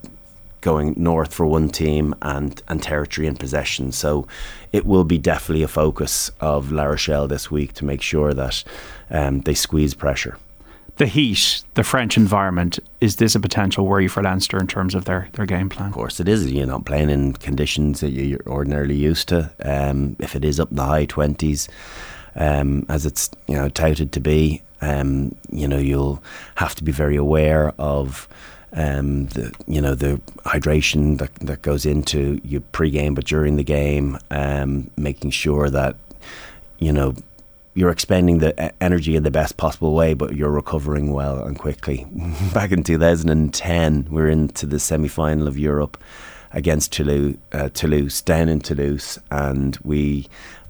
going 0.61 0.95
north 0.97 1.33
for 1.35 1.45
one 1.45 1.69
team 1.69 2.15
and, 2.23 2.61
and 2.67 2.81
territory 2.81 3.27
and 3.27 3.39
possession. 3.39 3.91
So 3.91 4.27
it 4.73 4.87
will 4.87 5.03
be 5.03 5.19
definitely 5.19 5.63
a 5.63 5.67
focus 5.67 6.31
of 6.41 6.71
La 6.71 6.85
Rochelle 6.85 7.27
this 7.27 7.51
week 7.51 7.73
to 7.73 7.85
make 7.85 8.01
sure 8.01 8.33
that 8.33 8.63
um, 9.11 9.41
they 9.41 9.53
squeeze 9.53 9.93
pressure. 9.93 10.37
The 10.97 11.05
heat, 11.05 11.63
the 11.75 11.83
French 11.83 12.17
environment, 12.17 12.79
is 13.01 13.17
this 13.17 13.35
a 13.35 13.39
potential 13.39 13.85
worry 13.85 14.07
for 14.07 14.23
Leinster 14.23 14.57
in 14.57 14.65
terms 14.65 14.95
of 14.95 15.05
their, 15.05 15.29
their 15.33 15.45
game 15.45 15.69
plan? 15.69 15.89
Of 15.89 15.93
course 15.93 16.19
it 16.19 16.27
is. 16.27 16.51
You're 16.51 16.65
not 16.65 16.85
playing 16.85 17.11
in 17.11 17.33
conditions 17.33 17.99
that 17.99 18.09
you're 18.09 18.41
ordinarily 18.47 18.95
used 18.95 19.27
to. 19.29 19.51
Um, 19.63 20.15
if 20.19 20.35
it 20.35 20.43
is 20.43 20.59
up 20.59 20.71
in 20.71 20.77
the 20.77 20.85
high 20.85 21.05
20s, 21.05 21.69
um, 22.35 22.85
as 22.89 23.05
it's 23.05 23.29
you 23.47 23.55
know 23.55 23.69
touted 23.69 24.11
to 24.13 24.19
be, 24.19 24.63
um, 24.81 25.35
you 25.51 25.67
know, 25.67 25.77
you'll 25.77 26.21
have 26.55 26.73
to 26.75 26.83
be 26.83 26.91
very 26.91 27.15
aware 27.15 27.73
of 27.79 28.27
um, 28.73 29.27
the 29.27 29.53
you 29.67 29.81
know 29.81 29.95
the 29.95 30.19
hydration 30.45 31.19
that 31.19 31.33
that 31.35 31.61
goes 31.61 31.85
into 31.85 32.41
your 32.43 32.61
pre-game, 32.71 33.13
but 33.13 33.25
during 33.25 33.55
the 33.55 33.63
game, 33.63 34.17
um, 34.31 34.89
making 34.97 35.31
sure 35.31 35.69
that 35.69 35.95
you 36.79 36.91
know 36.91 37.15
you're 37.77 37.91
expending 37.91 38.39
the 38.39 38.83
energy 38.83 39.15
in 39.15 39.21
the 39.21 39.29
best 39.29 39.55
possible 39.55 39.93
way, 39.93 40.15
but 40.15 40.35
you're 40.35 40.49
recovering 40.49 41.13
well 41.13 41.43
and 41.43 41.59
quickly. 41.59 42.07
Back 42.53 42.71
in 42.71 42.81
2010, 42.81 44.07
we 44.09 44.21
are 44.23 44.27
into 44.27 44.65
the 44.65 44.79
semi-final 44.79 45.47
of 45.47 45.59
Europe 45.59 45.95
against 46.53 46.91
Toulouse, 46.91 47.37
uh, 47.51 47.69
Toulouse, 47.69 48.23
down 48.23 48.49
in 48.49 48.61
Toulouse, 48.61 49.19
and 49.29 49.77
we 49.83 50.27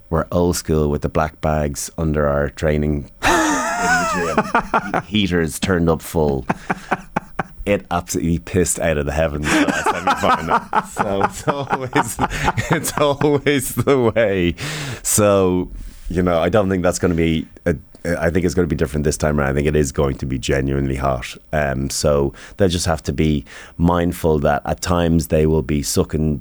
were 0.10 0.28
old 0.34 0.58
school 0.58 0.90
with 0.90 1.02
the 1.02 1.08
black 1.08 1.40
bags 1.40 1.90
under 1.98 2.28
our 2.28 2.50
training 2.50 3.10
heaters 5.06 5.60
turned 5.60 5.90
up 5.90 6.02
full. 6.02 6.46
It 7.66 7.86
absolutely 7.90 8.40
pissed 8.40 8.82
out 8.82 8.98
of 8.98 9.06
the 9.06 9.14
heavens. 9.14 9.48
so 10.92 11.24
it's 11.24 11.48
always 11.48 12.18
it's 12.72 12.98
always 12.98 13.76
the 13.76 14.12
way. 14.14 14.56
So 15.04 15.72
you 16.10 16.22
know, 16.22 16.40
I 16.40 16.50
don't 16.50 16.70
think 16.70 16.84
that's 16.84 17.00
going 17.00 17.12
to 17.12 17.18
be. 17.18 17.48
A, 17.66 17.76
I 18.06 18.30
think 18.30 18.46
it's 18.46 18.56
going 18.56 18.68
to 18.68 18.74
be 18.74 18.78
different 18.78 19.04
this 19.04 19.18
time 19.18 19.40
around. 19.40 19.50
I 19.50 19.54
think 19.54 19.68
it 19.68 19.76
is 19.76 19.92
going 19.92 20.18
to 20.18 20.26
be 20.26 20.40
genuinely 20.40 20.96
hot. 20.96 21.36
Um, 21.52 21.90
so 21.90 22.34
they'll 22.56 22.70
just 22.70 22.86
have 22.86 23.04
to 23.04 23.14
be 23.14 23.44
mindful 23.78 24.40
that 24.40 24.62
at 24.66 24.82
times 24.82 25.28
they 25.28 25.46
will 25.46 25.62
be 25.62 25.84
sucking 25.84 26.40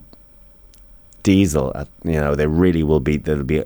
diesel. 1.24 1.72
At, 1.74 1.88
you 2.04 2.20
know, 2.20 2.36
they 2.36 2.46
really 2.46 2.84
will 2.84 3.00
be. 3.00 3.16
There'll 3.16 3.42
be 3.42 3.64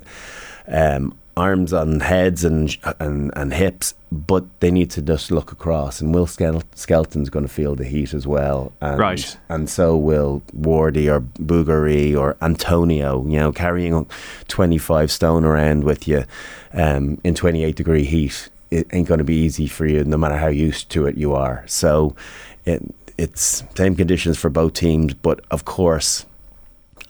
um, 0.67 1.15
arms 1.37 1.73
on 1.73 1.99
heads 2.01 2.43
and 2.43 2.75
and 2.99 3.31
and 3.35 3.53
hips, 3.53 3.93
but 4.11 4.43
they 4.59 4.71
need 4.71 4.91
to 4.91 5.01
just 5.01 5.31
look 5.31 5.51
across. 5.51 6.01
And 6.01 6.13
Will 6.13 6.27
Skel- 6.27 6.63
Skelton's 6.75 7.29
going 7.29 7.45
to 7.45 7.51
feel 7.51 7.75
the 7.75 7.85
heat 7.85 8.13
as 8.13 8.27
well, 8.27 8.73
and, 8.81 8.99
Right. 8.99 9.37
And 9.49 9.69
so 9.69 9.97
will 9.97 10.41
Wardy 10.57 11.11
or 11.11 11.21
Bourgarit 11.21 12.17
or 12.19 12.35
Atonio. 12.35 13.23
You 13.31 13.39
know, 13.39 13.51
carrying 13.51 14.07
twenty 14.47 14.77
five 14.77 15.11
stone 15.11 15.43
around 15.43 15.83
with 15.83 16.07
you 16.07 16.25
um, 16.73 17.19
in 17.23 17.35
twenty 17.35 17.63
eight 17.63 17.75
degree 17.75 18.03
heat. 18.03 18.49
It 18.69 18.87
ain't 18.93 19.07
going 19.07 19.17
to 19.17 19.25
be 19.25 19.35
easy 19.35 19.67
for 19.67 19.85
you, 19.85 20.03
no 20.05 20.17
matter 20.17 20.37
how 20.37 20.47
used 20.47 20.89
to 20.91 21.05
it 21.05 21.17
you 21.17 21.33
are. 21.33 21.65
So, 21.67 22.15
it, 22.63 22.81
it's 23.17 23.63
same 23.75 23.97
conditions 23.97 24.37
for 24.37 24.49
both 24.49 24.73
teams, 24.73 25.13
but 25.13 25.41
of 25.51 25.65
course, 25.65 26.25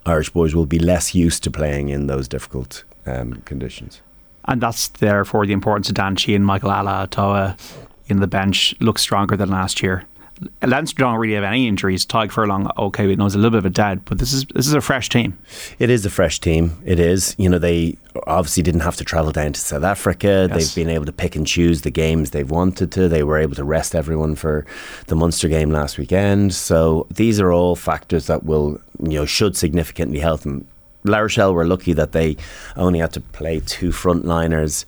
Irish 0.06 0.32
boys 0.32 0.56
will 0.56 0.66
be 0.66 0.80
less 0.80 1.14
used 1.14 1.44
to 1.44 1.52
playing 1.52 1.90
in 1.90 2.08
those 2.08 2.28
difficult 2.28 2.84
um, 3.06 3.44
conditions. 3.46 4.02
And 4.46 4.62
that's 4.62 4.88
therefore 4.88 5.46
the 5.46 5.54
importance 5.54 5.90
of 5.90 5.96
Dan 5.96 6.16
Sheehan, 6.16 6.38
and 6.42 6.46
Michael 6.46 6.72
Ala'alatoa 6.72 7.58
in 8.08 8.20
the 8.20 8.28
bench 8.28 8.76
looks 8.80 9.02
stronger 9.02 9.38
than 9.38 9.50
last 9.50 9.82
year. 9.82 10.06
Leinster 10.64 10.98
don't 10.98 11.20
really 11.20 11.36
have 11.36 11.44
any 11.44 11.68
injuries. 11.68 12.04
Tadhg 12.06 12.32
Furlong, 12.32 12.70
okay, 12.78 13.06
we 13.06 13.16
know 13.16 13.28
it's 13.28 13.36
a 13.36 13.38
little 13.38 13.52
bit 13.52 13.60
of 13.60 13.66
a 13.66 13.70
dead, 13.70 14.04
but 14.06 14.18
this 14.18 14.34
is 14.34 14.46
this 14.46 14.66
is 14.66 14.74
a 14.74 14.82
fresh 14.82 15.08
team. 15.08 15.38
It 15.78 15.92
is 15.92 16.04
a 16.06 16.10
fresh 16.10 16.40
team. 16.40 16.82
It 16.84 17.00
is. 17.00 17.36
You 17.38 17.48
know, 17.48 17.60
they 17.60 17.98
obviously 18.26 18.64
didn't 18.64 18.82
have 18.82 18.96
to 18.96 19.04
travel 19.04 19.32
down 19.32 19.54
to 19.54 19.60
South 19.60 19.84
Africa. 19.84 20.48
Yes. 20.50 20.74
They've 20.74 20.84
been 20.84 20.94
able 20.94 21.06
to 21.06 21.12
pick 21.12 21.36
and 21.36 21.46
choose 21.46 21.82
the 21.82 21.92
games 21.92 22.32
they've 22.32 22.50
wanted 22.50 22.92
to. 22.94 23.08
They 23.08 23.22
were 23.24 23.38
able 23.38 23.56
to 23.56 23.64
rest 23.64 23.94
everyone 23.94 24.36
for 24.36 24.66
the 25.08 25.16
Munster 25.16 25.48
game 25.48 25.70
last 25.72 26.00
weekend. 26.00 26.56
So 26.56 27.06
these 27.12 27.40
are 27.40 27.52
all 27.52 27.76
factors 27.76 28.26
that 28.26 28.44
will, 28.44 28.82
you 29.00 29.20
know, 29.20 29.26
should 29.26 29.56
significantly 29.56 30.20
help 30.20 30.42
them. 30.42 30.68
La 31.04 31.20
Rochelle 31.20 31.54
were 31.54 31.66
lucky 31.66 31.94
that 31.94 32.12
they 32.12 32.38
only 32.76 33.00
had 33.00 33.14
to 33.14 33.22
play 33.22 33.60
two 33.60 33.90
frontliners 33.90 34.86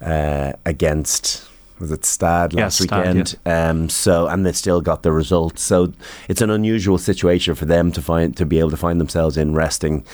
uh, 0.00 0.52
against 0.64 1.48
was 1.78 1.92
it 1.92 2.04
Stad 2.04 2.54
last 2.54 2.80
Yes, 2.80 2.88
Stad, 2.88 3.06
weekend. 3.06 3.36
Um, 3.44 3.88
so 3.88 4.28
and 4.28 4.46
they 4.46 4.52
still 4.52 4.80
got 4.80 5.02
the 5.02 5.12
result. 5.12 5.58
So 5.58 5.92
it's 6.28 6.40
an 6.40 6.50
unusual 6.50 6.98
situation 6.98 7.54
for 7.54 7.66
them 7.66 7.92
to 7.92 8.02
find 8.02 8.36
to 8.36 8.46
be 8.46 8.58
able 8.58 8.70
to 8.70 8.76
find 8.76 9.00
themselves 9.00 9.36
in 9.36 9.54
resting. 9.54 10.04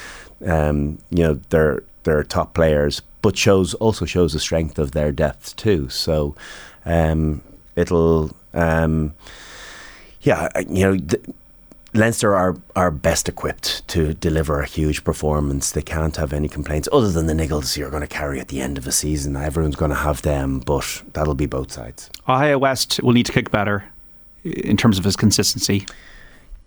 Um, 0.44 0.98
you 1.10 1.22
know 1.22 1.34
their 1.50 1.84
their 2.02 2.24
top 2.24 2.54
players, 2.54 3.00
but 3.22 3.36
shows 3.36 3.74
also 3.74 4.04
shows 4.04 4.32
the 4.32 4.40
strength 4.40 4.78
of 4.78 4.90
their 4.92 5.12
depth 5.12 5.54
too. 5.56 5.88
So 5.88 6.34
um, 6.84 7.42
it'll 7.76 8.34
um, 8.54 9.14
yeah 10.22 10.48
you 10.68 10.84
know. 10.84 10.96
Th- 10.96 11.22
Leinster 11.94 12.34
are, 12.34 12.56
are 12.74 12.90
best 12.90 13.28
equipped 13.28 13.86
to 13.88 14.14
deliver 14.14 14.60
a 14.60 14.66
huge 14.66 15.04
performance. 15.04 15.70
They 15.72 15.82
can't 15.82 16.16
have 16.16 16.32
any 16.32 16.48
complaints 16.48 16.88
other 16.90 17.10
than 17.10 17.26
the 17.26 17.34
niggles 17.34 17.76
you're 17.76 17.90
going 17.90 18.00
to 18.00 18.06
carry 18.06 18.40
at 18.40 18.48
the 18.48 18.62
end 18.62 18.78
of 18.78 18.86
a 18.86 18.92
season. 18.92 19.36
Everyone's 19.36 19.76
going 19.76 19.90
to 19.90 19.96
have 19.96 20.22
them, 20.22 20.60
but 20.60 21.02
that'll 21.12 21.34
be 21.34 21.44
both 21.46 21.70
sides. 21.70 22.08
Ihaia 22.26 22.58
West 22.58 23.02
will 23.02 23.12
need 23.12 23.26
to 23.26 23.32
kick 23.32 23.50
better 23.50 23.84
in 24.42 24.76
terms 24.78 24.98
of 24.98 25.04
his 25.04 25.16
consistency. 25.16 25.86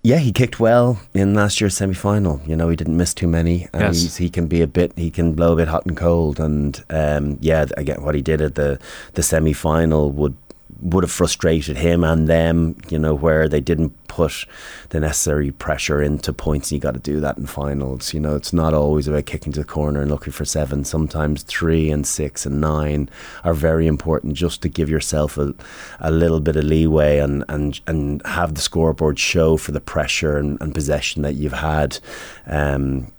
Yeah, 0.03 0.19
he 0.19 0.31
kicked 0.31 0.59
well 0.59 1.01
in 1.15 1.33
last 1.33 1.59
year's 1.59 1.75
semi 1.75 1.95
final. 1.95 2.39
You 2.45 2.55
know, 2.55 2.69
he 2.69 2.75
didn't 2.75 2.95
miss 2.95 3.15
too 3.15 3.27
many. 3.27 3.67
And 3.73 3.81
Yes. 3.81 4.01
he's, 4.03 4.17
he 4.17 4.29
can 4.29 4.45
be 4.45 4.61
a 4.61 4.67
bit, 4.67 4.93
he 4.95 5.09
can 5.09 5.33
blow 5.33 5.53
a 5.53 5.55
bit 5.55 5.67
hot 5.67 5.87
and 5.87 5.97
cold. 5.97 6.39
And 6.39 6.83
um, 6.91 7.39
yeah, 7.41 7.65
again, 7.75 8.03
what 8.03 8.13
he 8.13 8.21
did 8.21 8.39
at 8.41 8.53
the, 8.53 8.79
the 9.15 9.23
semi 9.23 9.53
final 9.53 10.11
would 10.11 10.35
would 10.81 11.03
have 11.03 11.11
frustrated 11.11 11.77
him 11.77 12.03
and 12.03 12.27
them, 12.27 12.75
you 12.89 12.99
know, 12.99 13.13
where 13.13 13.47
they 13.47 13.61
didn't 13.61 13.91
put 14.07 14.45
the 14.89 14.99
necessary 14.99 15.51
pressure 15.51 16.01
into 16.01 16.31
points. 16.31 16.71
You 16.71 16.79
got 16.79 16.93
to 16.93 16.99
do 16.99 17.19
that 17.19 17.37
in 17.37 17.45
finals. 17.47 18.13
You 18.13 18.19
know, 18.19 18.35
it's 18.35 18.53
not 18.53 18.73
always 18.73 19.07
about 19.07 19.25
kicking 19.25 19.53
to 19.53 19.59
the 19.59 19.65
corner 19.65 20.01
and 20.01 20.11
looking 20.11 20.33
for 20.33 20.45
seven. 20.45 20.85
Sometimes 20.85 21.43
three 21.43 21.89
and 21.91 22.05
six 22.05 22.45
and 22.45 22.61
nine 22.61 23.09
are 23.43 23.53
very 23.53 23.87
important 23.87 24.35
just 24.35 24.61
to 24.61 24.69
give 24.69 24.89
yourself 24.89 25.37
a, 25.37 25.53
a 25.99 26.11
little 26.11 26.39
bit 26.39 26.55
of 26.55 26.63
leeway 26.63 27.19
and, 27.19 27.43
and, 27.49 27.79
and 27.87 28.25
have 28.25 28.55
the 28.55 28.61
scoreboard 28.61 29.17
show 29.19 29.57
for 29.57 29.71
the 29.71 29.81
pressure 29.81 30.37
and, 30.37 30.57
and 30.61 30.73
possession 30.73 31.21
that 31.21 31.35
you've 31.35 31.53
had. 31.53 31.99
Um, 32.45 33.11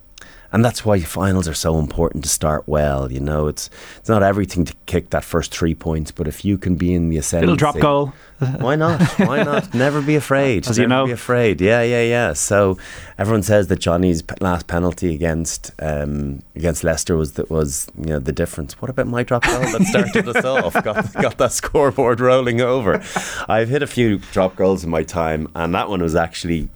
and 0.52 0.64
that's 0.64 0.85
why 0.85 1.00
finals 1.00 1.48
are 1.48 1.54
so 1.54 1.78
important 1.78 2.24
to 2.24 2.30
start 2.30 2.64
well. 2.66 3.11
You 3.11 3.20
know, 3.20 3.46
it's 3.48 3.70
it's 3.98 4.09
not 4.09 4.22
everything 4.22 4.64
to 4.64 4.74
kick 4.87 5.11
that 5.11 5.24
first 5.24 5.52
three 5.54 5.74
points, 5.74 6.11
but 6.11 6.28
if 6.28 6.44
you 6.44 6.59
can 6.59 6.76
be 6.76 6.94
in 6.94 7.09
the 7.09 7.18
ascendancy, 7.18 7.46
Little 7.52 7.56
drop 7.56 7.78
goal. 7.78 8.12
why 8.59 8.76
not? 8.76 9.00
Why 9.18 9.42
not? 9.42 9.72
Never 9.72 10.02
be 10.02 10.14
afraid. 10.14 10.66
As 10.68 10.76
Never 10.76 10.82
you 10.82 10.88
know. 10.88 11.06
be 11.06 11.12
afraid. 11.12 11.61
Yeah, 11.61 11.80
yeah, 11.80 12.02
yeah. 12.02 12.32
So 12.35 12.76
everyone 13.18 13.42
says 13.42 13.68
that 13.68 13.78
Johnny's 13.78 14.22
last 14.40 14.66
penalty 14.66 15.14
against 15.14 15.72
um, 15.80 16.42
against 16.54 16.85
Leicester 16.85 17.16
was 17.16 17.32
that 17.32 17.50
was 17.50 17.88
you 17.98 18.11
know 18.11 18.18
the 18.18 18.32
difference. 18.32 18.80
What 18.80 18.90
about 18.90 19.06
my 19.06 19.22
drop 19.22 19.44
goal 19.46 19.61
that 19.61 19.82
started 19.85 20.28
us 20.28 20.44
off? 20.44 20.74
Got 20.85 21.12
got 21.14 21.38
that 21.38 21.52
scoreboard 21.52 22.20
rolling 22.20 22.61
over. 22.61 23.02
I've 23.48 23.70
hit 23.70 23.82
a 23.82 23.87
few 23.87 24.18
drop 24.18 24.54
goals 24.56 24.85
in 24.85 24.90
my 24.90 25.02
time, 25.02 25.48
and 25.54 25.74
that 25.74 25.88
one 25.88 26.02
was 26.02 26.14
actually. 26.14 26.68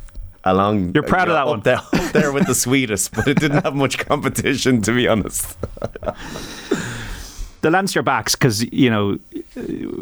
Along, 0.45 0.93
You're 0.95 1.03
proud 1.03 1.29
of 1.29 1.35
that 1.35 1.47
one. 1.47 1.61
There, 1.61 1.81
there 2.13 2.33
with 2.33 2.47
the 2.47 2.55
sweetest, 2.55 3.13
but 3.13 3.29
it 3.29 3.39
didn't 3.39 3.63
have 3.63 3.75
much 3.75 3.99
competition, 3.99 4.81
to 4.83 4.93
be 4.93 5.07
honest. 5.07 5.57
the 7.61 7.71
Leinster 7.71 8.03
backs, 8.03 8.35
because 8.35 8.63
you 8.73 8.89
know, 8.89 9.19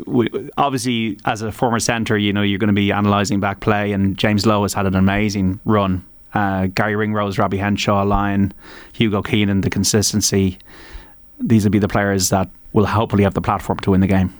we, 0.07 0.29
obviously 0.57 1.19
as 1.25 1.43
a 1.43 1.51
former 1.51 1.81
centre, 1.81 2.17
you 2.17 2.33
know 2.33 2.43
you're 2.43 2.59
going 2.59 2.69
to 2.69 2.75
be 2.75 2.91
analysing 2.91 3.41
back 3.41 3.61
play, 3.61 3.93
and 3.93 4.17
James 4.17 4.47
Lowe 4.47 4.63
has 4.63 4.75
had 4.75 4.87
an 4.87 4.95
amazing 4.95 5.59
run. 5.65 6.05
Uh, 6.35 6.67
Gary 6.67 6.95
Ringrose, 6.95 7.39
Robbie 7.39 7.57
Henshaw, 7.57 8.05
Lyon, 8.05 8.53
Hugo 8.93 9.23
Keenan, 9.23 9.63
the 9.63 9.71
consistency. 9.71 10.59
These 11.41 11.65
will 11.65 11.71
be 11.71 11.79
the 11.79 11.89
players 11.89 12.29
that 12.29 12.49
will 12.73 12.87
hopefully 12.87 13.25
have 13.25 13.35
the 13.35 13.41
platform 13.41 13.79
to 13.81 13.93
win 13.93 14.03
the 14.03 14.07
game. 14.07 14.35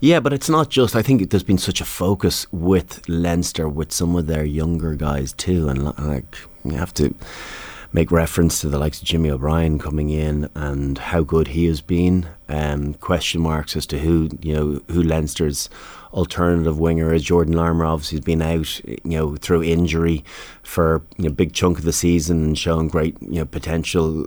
Yeah, 0.00 0.20
but 0.20 0.32
it's 0.32 0.50
not 0.50 0.68
just. 0.68 0.94
I 0.94 1.02
think 1.02 1.30
there's 1.30 1.42
been 1.42 1.58
such 1.58 1.80
a 1.80 1.84
focus 1.84 2.46
with 2.52 3.08
Leinster 3.08 3.68
with 3.68 3.92
some 3.92 4.14
of 4.14 4.26
their 4.26 4.44
younger 4.44 4.94
guys 4.94 5.32
too, 5.32 5.68
and 5.68 5.86
li- 5.86 5.92
like 5.98 6.36
you 6.64 6.72
have 6.72 6.92
to 6.94 7.14
make 7.92 8.10
reference 8.10 8.60
to 8.60 8.68
the 8.68 8.78
likes 8.78 9.00
of 9.00 9.06
Jimmy 9.06 9.30
O'Brien 9.30 9.78
coming 9.78 10.10
in 10.10 10.50
and 10.54 10.98
how 10.98 11.22
good 11.22 11.48
he 11.48 11.64
has 11.66 11.80
been. 11.80 12.26
Um, 12.48 12.94
question 12.94 13.40
marks 13.40 13.74
as 13.74 13.86
to 13.86 13.98
who 13.98 14.28
you 14.42 14.54
know 14.54 14.80
who 14.88 15.02
Leinster's 15.02 15.70
alternative 16.12 16.78
winger 16.78 17.14
is. 17.14 17.22
Jordan 17.22 17.54
Larmour 17.54 17.86
obviously 17.86 18.18
has 18.18 18.24
been 18.24 18.42
out, 18.42 18.78
you 18.84 19.00
know, 19.04 19.36
through 19.36 19.62
injury 19.62 20.24
for 20.62 21.02
you 21.16 21.24
know, 21.24 21.30
a 21.30 21.34
big 21.34 21.54
chunk 21.54 21.78
of 21.78 21.84
the 21.84 21.92
season 21.92 22.44
and 22.44 22.58
showing 22.58 22.88
great 22.88 23.16
you 23.22 23.38
know 23.38 23.46
potential 23.46 24.26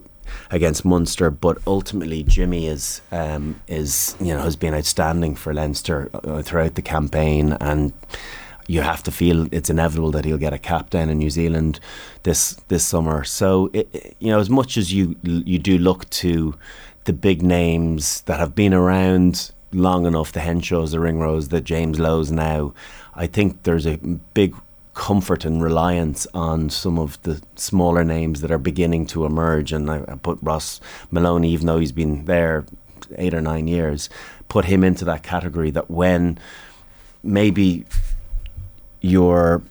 against 0.51 0.85
Munster, 0.85 1.29
but 1.29 1.57
ultimately 1.67 2.23
Jimmy 2.23 2.67
is 2.67 3.01
um, 3.11 3.59
is 3.67 4.15
you 4.19 4.33
know 4.33 4.41
has 4.41 4.55
been 4.55 4.73
outstanding 4.73 5.35
for 5.35 5.53
Leinster 5.53 6.09
uh, 6.13 6.41
throughout 6.41 6.75
the 6.75 6.81
campaign, 6.81 7.57
and 7.59 7.93
you 8.67 8.81
have 8.81 9.01
to 9.03 9.11
feel 9.11 9.47
it's 9.51 9.69
inevitable 9.69 10.11
that 10.11 10.25
he'll 10.25 10.37
get 10.37 10.53
a 10.53 10.59
cap 10.59 10.91
down 10.91 11.09
in 11.09 11.17
New 11.17 11.31
Zealand 11.31 11.79
this 12.23 12.53
this 12.67 12.85
summer. 12.85 13.23
So 13.23 13.71
it, 13.73 14.15
you 14.19 14.31
know, 14.31 14.39
as 14.39 14.49
much 14.49 14.77
as 14.77 14.93
you 14.93 15.15
you 15.23 15.57
do 15.57 15.77
look 15.77 16.09
to 16.11 16.55
the 17.05 17.13
big 17.13 17.41
names 17.41 18.21
that 18.21 18.39
have 18.39 18.53
been 18.53 18.73
around 18.73 19.51
long 19.71 20.05
enough, 20.05 20.31
the 20.31 20.39
Henshaws, 20.39 20.91
the 20.91 20.99
Ringrose, 20.99 21.49
the 21.49 21.61
James 21.61 21.99
Lowe's 21.99 22.31
now, 22.31 22.73
I 23.15 23.27
think 23.27 23.63
there's 23.63 23.87
a 23.87 23.97
big 23.97 24.55
comfort 24.99 25.45
and 25.45 25.63
reliance 25.63 26.27
on 26.33 26.69
some 26.69 26.99
of 26.99 27.19
the 27.23 27.41
smaller 27.55 28.03
names 28.03 28.41
that 28.41 28.51
are 28.51 28.57
beginning 28.57 29.05
to 29.05 29.25
emerge. 29.25 29.71
And 29.71 29.89
I, 29.89 30.03
I 30.09 30.15
put 30.15 30.37
Ross 30.41 30.81
Molony, 31.09 31.45
even 31.45 31.67
though 31.67 31.79
he's 31.79 31.93
been 31.93 32.25
there 32.25 32.65
eight 33.17 33.33
or 33.33 33.39
nine 33.39 33.69
years, 33.69 34.09
put 34.49 34.65
him 34.65 34.83
into 34.83 35.05
that 35.05 35.23
category 35.23 35.71
that 35.71 35.89
when 35.89 36.37
maybe 37.23 37.85
your 38.99 39.61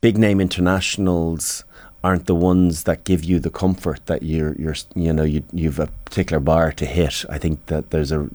big 0.00 0.16
name 0.16 0.40
internationals 0.40 1.62
aren't 2.02 2.24
the 2.24 2.34
ones 2.34 2.84
that 2.84 3.04
give 3.04 3.22
you 3.24 3.38
the 3.38 3.50
comfort 3.50 4.06
that 4.06 4.22
you're 4.22 4.54
you're 4.56 4.76
you 4.94 5.12
know 5.12 5.22
you 5.22 5.42
you've 5.52 5.78
a 5.78 5.88
particular 6.06 6.40
bar 6.40 6.72
to 6.72 6.86
hit. 6.86 7.26
I 7.28 7.36
think 7.36 7.66
that 7.66 7.90
there's 7.90 8.10
a 8.10 8.30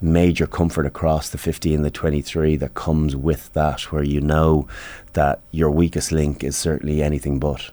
major 0.00 0.46
comfort 0.46 0.86
across 0.86 1.30
the 1.30 1.38
50 1.38 1.74
and 1.74 1.84
the 1.84 1.90
23 1.90 2.56
that 2.56 2.74
comes 2.74 3.16
with 3.16 3.52
that 3.54 3.92
where 3.92 4.02
you 4.02 4.20
know 4.20 4.68
that 5.14 5.40
your 5.50 5.70
weakest 5.70 6.12
link 6.12 6.44
is 6.44 6.56
certainly 6.56 7.02
anything 7.02 7.38
but. 7.38 7.70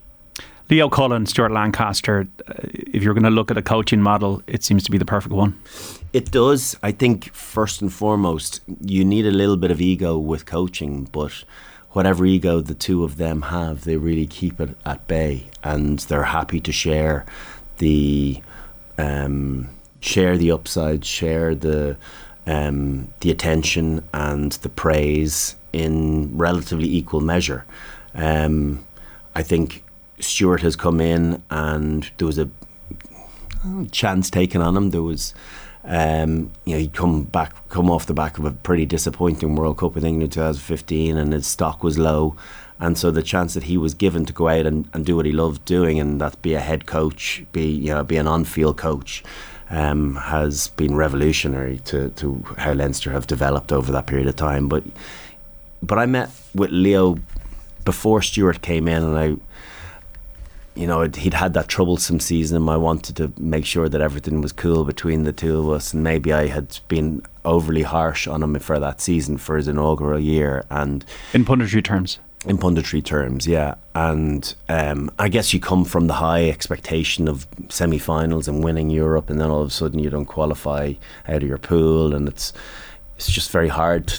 Leo 0.69 0.89
Cullen, 0.89 1.25
Stuart 1.25 1.51
Lancaster. 1.51 2.25
uh, 2.47 2.53
If 2.63 3.03
you're 3.03 3.13
going 3.13 3.23
to 3.25 3.29
look 3.29 3.51
at 3.51 3.57
a 3.57 3.61
coaching 3.61 4.01
model, 4.01 4.41
it 4.47 4.63
seems 4.63 4.83
to 4.83 4.91
be 4.91 4.97
the 4.97 5.05
perfect 5.05 5.35
one. 5.35 5.59
It 6.13 6.31
does. 6.31 6.77
I 6.81 6.91
think 6.91 7.33
first 7.33 7.81
and 7.81 7.91
foremost, 7.91 8.61
you 8.81 9.03
need 9.03 9.25
a 9.25 9.31
little 9.31 9.57
bit 9.57 9.71
of 9.71 9.81
ego 9.81 10.17
with 10.17 10.45
coaching, 10.45 11.09
but 11.11 11.43
whatever 11.91 12.25
ego 12.25 12.61
the 12.61 12.73
two 12.73 13.03
of 13.03 13.17
them 13.17 13.43
have, 13.43 13.83
they 13.83 13.97
really 13.97 14.25
keep 14.25 14.59
it 14.59 14.75
at 14.85 15.05
bay, 15.07 15.47
and 15.63 15.99
they're 15.99 16.23
happy 16.23 16.59
to 16.61 16.71
share 16.71 17.25
the 17.79 18.41
um, 18.97 19.69
share 20.03 20.37
the 20.37 20.51
upside, 20.51 21.05
share 21.05 21.55
the 21.55 21.95
um, 22.45 23.07
the 23.21 23.31
attention 23.31 24.03
and 24.13 24.51
the 24.51 24.69
praise 24.69 25.55
in 25.71 26.37
relatively 26.37 26.93
equal 26.93 27.21
measure. 27.21 27.65
Um, 28.13 28.85
I 29.33 29.43
think 29.43 29.81
Stuart 30.19 30.61
has 30.61 30.75
come 30.75 30.99
in, 30.99 31.41
and 31.49 32.11
there 32.17 32.27
was 32.27 32.37
a 32.37 32.49
chance 33.91 34.29
taken 34.29 34.61
on 34.61 34.77
him. 34.77 34.91
There 34.91 35.01
was. 35.01 35.33
Um, 35.85 36.53
you 36.63 36.75
know, 36.75 36.79
he'd 36.79 36.93
come 36.93 37.23
back, 37.23 37.53
come 37.67 37.91
off 37.91 38.05
the 38.05 38.13
back 38.13 38.37
of 38.37 38.45
a 38.45 38.51
pretty 38.51 38.85
disappointing 38.85 39.57
World 39.57 39.79
Cup 39.79 39.95
with 39.95 40.05
England 40.05 40.31
2015, 40.31 41.17
and 41.17 41.33
his 41.33 41.45
stock 41.45 41.83
was 41.83 41.97
low. 41.97 42.37
And 42.79 42.97
so 42.97 43.11
the 43.11 43.21
chance 43.21 43.53
that 43.53 43.63
he 43.63 43.75
was 43.75 43.93
given 43.93 44.25
to 44.27 44.31
go 44.31 44.47
out 44.47 44.65
and, 44.65 44.87
and 44.93 45.05
do 45.05 45.17
what 45.17 45.25
he 45.25 45.33
loved 45.33 45.65
doing, 45.65 45.99
and 45.99 46.21
that 46.21 46.41
be 46.41 46.53
a 46.53 46.61
head 46.61 46.85
coach, 46.85 47.43
be 47.51 47.69
you 47.69 47.93
know, 47.93 48.01
be 48.01 48.15
an 48.15 48.27
on-field 48.27 48.77
coach, 48.77 49.25
um, 49.69 50.15
has 50.15 50.67
been 50.69 50.95
revolutionary 50.95 51.79
to, 51.85 52.09
to 52.11 52.43
how 52.57 52.73
Leinster 52.73 53.11
have 53.11 53.27
developed 53.27 53.71
over 53.71 53.91
that 53.91 54.07
period 54.07 54.27
of 54.27 54.35
time. 54.35 54.67
But 54.67 54.83
but 55.81 55.97
I 55.97 56.05
met 56.05 56.29
with 56.55 56.71
Leo 56.71 57.17
before 57.83 58.21
Stuart 58.21 58.61
came 58.61 58.87
in, 58.87 59.03
and 59.03 59.17
I 59.17 59.35
you 60.75 60.87
know, 60.87 61.07
he'd 61.07 61.35
had 61.35 61.53
that 61.53 61.67
troublesome 61.67 62.19
season. 62.19 62.67
I 62.67 62.77
wanted 62.77 63.15
to 63.17 63.31
make 63.37 63.65
sure 63.65 63.87
that 63.87 64.01
everything 64.01 64.41
was 64.41 64.51
cool 64.51 64.85
between 64.85 65.23
the 65.23 65.31
two 65.31 65.59
of 65.59 65.69
us, 65.69 65.93
and 65.93 66.03
maybe 66.03 66.33
I 66.33 66.47
had 66.47 66.79
been 66.87 67.23
overly 67.45 67.83
harsh 67.83 68.27
on 68.27 68.41
him 68.41 68.57
for 68.59 68.79
that 68.79 68.99
season 68.99 69.37
for 69.37 69.57
his 69.57 69.67
inaugural 69.67 70.19
year. 70.19 70.65
And 70.71 71.05
in 71.33 71.45
punditry 71.45 71.83
terms, 71.83 72.17
in 72.45 72.57
punditry 72.57 73.03
terms, 73.03 73.47
yeah. 73.47 73.75
And 73.95 74.53
um, 74.69 75.11
I 75.17 75.29
guess 75.29 75.53
you 75.53 75.59
come 75.59 75.85
from 75.85 76.07
the 76.07 76.15
high 76.15 76.49
expectation 76.49 77.27
of 77.27 77.47
semi-finals 77.69 78.47
and 78.47 78.63
winning 78.63 78.89
Europe, 78.89 79.29
and 79.29 79.39
then 79.39 79.49
all 79.49 79.61
of 79.61 79.67
a 79.67 79.71
sudden 79.71 79.99
you 79.99 80.09
don't 80.09 80.25
qualify 80.25 80.93
out 81.27 81.43
of 81.43 81.47
your 81.47 81.57
pool, 81.57 82.13
and 82.13 82.27
it's 82.27 82.53
it's 83.15 83.31
just 83.31 83.51
very 83.51 83.69
hard 83.69 84.13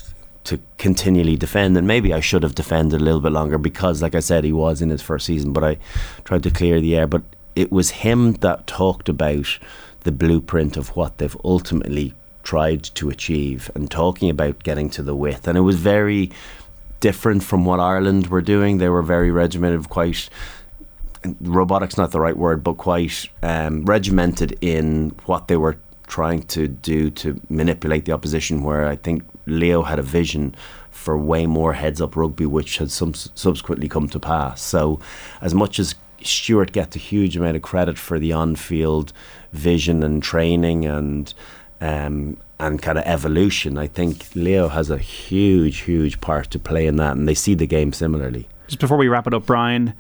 to 0.45 0.61
continually 0.79 1.37
defend. 1.37 1.77
And 1.77 1.87
maybe 1.87 2.13
I 2.13 2.21
should 2.21 2.43
have 2.43 2.55
defended 2.55 3.01
a 3.01 3.05
little 3.05 3.21
bit 3.21 3.33
longer 3.33 3.59
because, 3.59 4.03
like 4.03 4.15
I 4.15 4.21
said, 4.21 4.45
he 4.45 4.53
was 4.53 4.81
in 4.81 4.91
his 4.91 5.03
first 5.03 5.27
season. 5.27 5.53
But 5.53 5.65
I 5.65 5.79
tried 6.25 6.43
to 6.45 6.51
clear 6.51 6.81
the 6.81 6.97
air. 6.97 7.07
But 7.07 7.23
it 7.57 7.73
was 7.73 7.91
him 7.91 8.35
that 8.35 8.67
talked 8.67 9.09
about 9.09 9.59
the 10.01 10.13
blueprint 10.13 10.77
of 10.77 10.95
what 10.97 11.19
they've 11.19 11.37
ultimately 11.45 12.15
tried 12.43 12.83
to 12.83 13.09
achieve 13.09 13.71
and 13.75 13.91
talking 13.91 14.29
about 14.29 14.63
getting 14.63 14.91
to 14.91 15.03
the 15.03 15.17
width. 15.17 15.49
And 15.49 15.57
it 15.57 15.63
was 15.63 15.77
very 15.77 16.31
different 17.05 17.43
from 17.43 17.67
what 17.67 17.81
Ireland 17.81 18.29
were 18.29 18.41
doing. 18.41 18.79
They 18.79 18.89
were 18.89 19.03
very 19.03 19.31
regimented, 19.31 19.91
quite 19.91 20.31
robotics 21.43 21.99
not 21.99 22.13
the 22.13 22.21
right 22.27 22.35
word, 22.35 22.65
but 22.65 22.79
quite 22.79 23.29
um, 23.43 23.85
regimented 23.85 24.57
in 24.63 25.11
what 25.27 25.49
they 25.49 25.59
were 25.59 25.77
trying 26.07 26.45
to 26.45 26.67
do 26.67 27.11
to 27.11 27.39
manipulate 27.51 28.07
the 28.07 28.13
opposition. 28.13 28.63
Where 28.63 28.87
I 28.89 28.97
think 28.97 29.23
Leo 29.45 29.83
had 29.83 29.99
a 29.99 30.03
vision 30.03 30.55
for 30.91 31.19
way 31.19 31.45
more 31.45 31.75
heads 31.75 32.01
up 32.01 32.17
rugby, 32.17 32.47
which 32.47 32.79
has 32.79 32.95
some 32.95 33.13
subsequently 33.13 33.87
come 33.87 34.09
to 34.09 34.19
pass. 34.19 34.63
So, 34.63 34.99
as 35.43 35.55
much 35.55 35.79
as 35.79 35.95
Stuart 36.23 36.73
gets 36.73 36.97
a 36.97 36.99
huge 36.99 37.37
amount 37.37 37.57
of 37.57 37.63
credit 37.63 37.99
for 37.99 38.19
the 38.19 38.33
on-field 38.33 39.13
vision 39.53 40.03
and 40.03 40.23
training 40.23 40.87
and 40.87 41.35
um, 41.83 42.39
and 42.59 42.81
kind 42.81 42.99
of 42.99 43.05
evolution, 43.05 43.79
I 43.79 43.87
think 43.87 44.35
Leo 44.35 44.69
has 44.69 44.91
a 44.91 44.99
huge, 44.99 45.79
huge 45.79 46.21
part 46.21 46.51
to 46.51 46.59
play 46.59 46.87
in 46.87 46.97
that, 46.97 47.17
and 47.17 47.29
they 47.29 47.35
see 47.35 47.55
the 47.55 47.67
game 47.67 47.93
similarly. 47.93 48.49
Just 48.67 48.81
before 48.81 48.97
we 48.97 49.09
wrap 49.09 49.27
it 49.27 49.35
up, 49.35 49.47
Brian, 49.47 49.95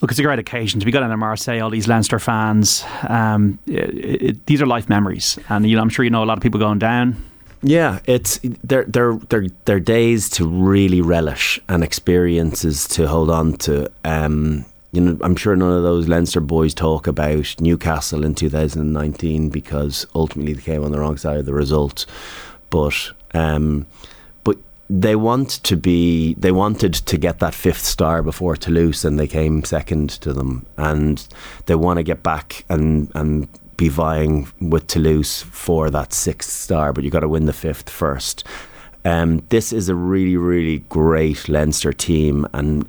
look, 0.00 0.10
it's 0.10 0.18
a 0.18 0.22
great 0.22 0.38
occasion 0.38 0.80
to 0.80 0.86
be 0.86 0.92
going 0.92 1.08
to 1.08 1.16
Marseille. 1.16 1.60
All 1.60 1.70
these 1.70 1.86
Leinster 1.86 2.18
fans, 2.18 2.84
um, 3.08 3.58
it, 3.66 4.22
it, 4.22 4.46
these 4.46 4.60
are 4.62 4.66
life 4.66 4.88
memories, 4.88 5.38
and 5.48 5.68
you 5.68 5.76
know, 5.76 5.82
I'm 5.82 5.88
sure 5.88 6.04
you 6.04 6.10
know 6.10 6.24
a 6.24 6.26
lot 6.26 6.38
of 6.38 6.42
people 6.42 6.60
going 6.60 6.78
down. 6.78 7.22
Yeah, 7.62 8.00
it's 8.04 8.38
they're 8.62 8.84
they're 8.84 9.14
they're 9.28 9.46
they're 9.64 9.80
days 9.80 10.28
to 10.30 10.46
really 10.46 11.00
relish 11.00 11.58
and 11.68 11.82
experiences 11.82 12.86
to 12.88 13.08
hold 13.08 13.30
on 13.30 13.54
to. 13.58 13.90
Um, 14.04 14.66
you 14.96 15.02
know, 15.02 15.18
I'm 15.20 15.36
sure 15.36 15.54
none 15.54 15.76
of 15.76 15.82
those 15.82 16.08
Leinster 16.08 16.40
boys 16.40 16.72
talk 16.72 17.06
about 17.06 17.54
Newcastle 17.60 18.24
in 18.24 18.34
2019 18.34 19.50
because 19.50 20.06
ultimately 20.14 20.54
they 20.54 20.62
came 20.62 20.82
on 20.82 20.90
the 20.90 20.98
wrong 20.98 21.18
side 21.18 21.36
of 21.36 21.44
the 21.44 21.52
result. 21.52 22.06
But 22.70 23.12
um, 23.34 23.86
but 24.42 24.56
they 24.88 25.14
want 25.14 25.50
to 25.64 25.76
be 25.76 26.32
they 26.34 26.50
wanted 26.50 26.94
to 26.94 27.18
get 27.18 27.40
that 27.40 27.54
fifth 27.54 27.84
star 27.84 28.22
before 28.22 28.56
Toulouse 28.56 29.04
and 29.04 29.18
they 29.18 29.26
came 29.26 29.64
second 29.64 30.10
to 30.22 30.32
them 30.32 30.64
and 30.78 31.28
they 31.66 31.74
want 31.74 31.98
to 31.98 32.02
get 32.02 32.22
back 32.22 32.64
and 32.70 33.12
and 33.14 33.48
be 33.76 33.90
vying 33.90 34.48
with 34.62 34.86
Toulouse 34.86 35.42
for 35.42 35.90
that 35.90 36.14
sixth 36.14 36.50
star, 36.50 36.94
but 36.94 37.04
you've 37.04 37.12
got 37.12 37.20
to 37.20 37.28
win 37.28 37.44
the 37.44 37.52
fifth 37.52 37.90
first. 37.90 38.44
Um, 39.04 39.44
this 39.50 39.74
is 39.74 39.90
a 39.90 39.94
really, 39.94 40.38
really 40.38 40.78
great 40.88 41.50
Leinster 41.50 41.92
team, 41.92 42.46
and 42.54 42.86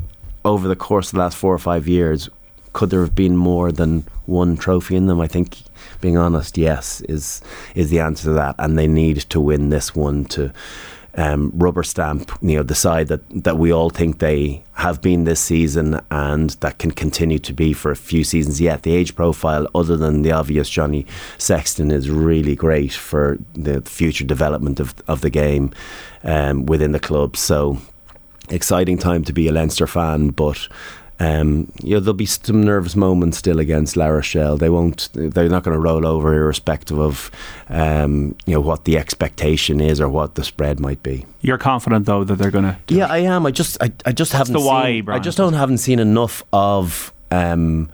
over 0.48 0.68
the 0.68 0.76
course 0.76 1.10
of 1.10 1.14
the 1.14 1.20
last 1.20 1.38
four 1.38 1.54
or 1.54 1.60
five 1.60 1.88
years, 1.88 2.30
could 2.74 2.90
there 2.90 3.02
have 3.02 3.16
been 3.16 3.36
more 3.36 3.72
than 3.72 4.06
one 4.26 4.58
trophy 4.58 4.96
in 4.96 5.08
them? 5.08 5.20
I 5.20 5.28
think, 5.28 5.58
being 6.02 6.18
honest, 6.18 6.58
yes, 6.58 7.02
is 7.02 7.42
is 7.76 7.90
the 7.90 8.00
answer 8.00 8.26
to 8.26 8.34
that, 8.34 8.56
and 8.60 8.78
they 8.78 8.88
need 8.88 9.18
to 9.30 9.40
win 9.40 9.70
this 9.70 9.96
one 9.96 10.26
to 10.26 10.54
um, 11.18 11.52
rubber 11.56 11.84
stamp, 11.84 12.32
you 12.42 12.56
know, 12.56 12.64
the 12.64 12.76
side 12.76 13.08
that, 13.08 13.22
that 13.44 13.58
we 13.58 13.74
all 13.74 13.90
think 13.90 14.20
they 14.20 14.64
have 14.74 15.02
been 15.02 15.24
this 15.24 15.40
season 15.40 16.00
and 16.12 16.52
that 16.62 16.78
can 16.78 16.92
continue 16.92 17.40
to 17.40 17.54
be 17.54 17.74
for 17.74 17.90
a 17.90 17.96
few 17.96 18.24
seasons 18.24 18.62
yet. 18.62 18.84
The 18.84 18.96
age 18.96 19.16
profile, 19.16 19.68
other 19.74 19.98
than 19.98 20.22
the 20.22 20.32
obvious 20.32 20.70
Johnny 20.70 21.08
Sexton, 21.40 21.90
is 21.92 22.12
really 22.12 22.56
great 22.56 22.94
for 22.94 23.40
the 23.54 23.82
future 23.82 24.26
development 24.26 24.80
of, 24.80 24.94
of 25.08 25.22
the 25.22 25.32
game 25.32 25.72
um, 26.24 26.68
within 26.68 26.92
the 26.92 27.00
club. 27.00 27.36
So, 27.36 27.80
exciting 28.50 28.98
time 28.98 29.24
to 29.26 29.34
be 29.34 29.48
a 29.48 29.52
Leinster 29.52 29.88
fan, 29.88 30.30
but 30.30 30.68
um, 31.20 31.72
you 31.82 31.96
know, 31.96 32.00
there'll 32.00 32.14
be 32.14 32.28
some 32.28 32.64
nervous 32.64 32.96
moments 32.96 33.40
still 33.40 33.60
against 33.60 33.98
La 33.98 34.06
Rochelle. 34.08 34.56
They 34.56 34.70
won't. 34.70 35.10
They're 35.14 35.50
not 35.50 35.64
going 35.64 35.74
to 35.74 35.80
roll 35.80 36.06
over, 36.06 36.34
irrespective 36.34 37.00
of 37.00 37.32
um, 37.70 38.36
you 38.46 38.54
know 38.54 38.62
what 38.62 38.84
the 38.86 38.98
expectation 38.98 39.82
is 39.82 40.00
or 40.00 40.10
what 40.10 40.36
the 40.36 40.44
spread 40.44 40.80
might 40.80 41.02
be. 41.02 41.26
You're 41.42 41.58
confident 41.58 42.06
though 42.06 42.24
that 42.24 42.36
they're 42.36 42.52
going 42.52 42.66
to. 42.66 42.78
Yeah, 42.88 43.08
I 43.08 43.20
am. 43.20 43.48
I 43.48 43.52
just, 43.52 43.82
I, 43.82 43.92
I 44.06 44.12
just 44.12 44.32
That's 44.32 44.50
haven't. 44.50 44.62
the 44.62 44.68
why, 44.68 44.86
seen, 44.98 45.06
Brian. 45.06 45.20
I 45.20 45.24
just 45.24 45.38
don't 45.38 45.54
haven't 45.54 45.80
seen 45.80 45.98
enough 45.98 46.44
of 46.54 47.12
um, 47.32 47.90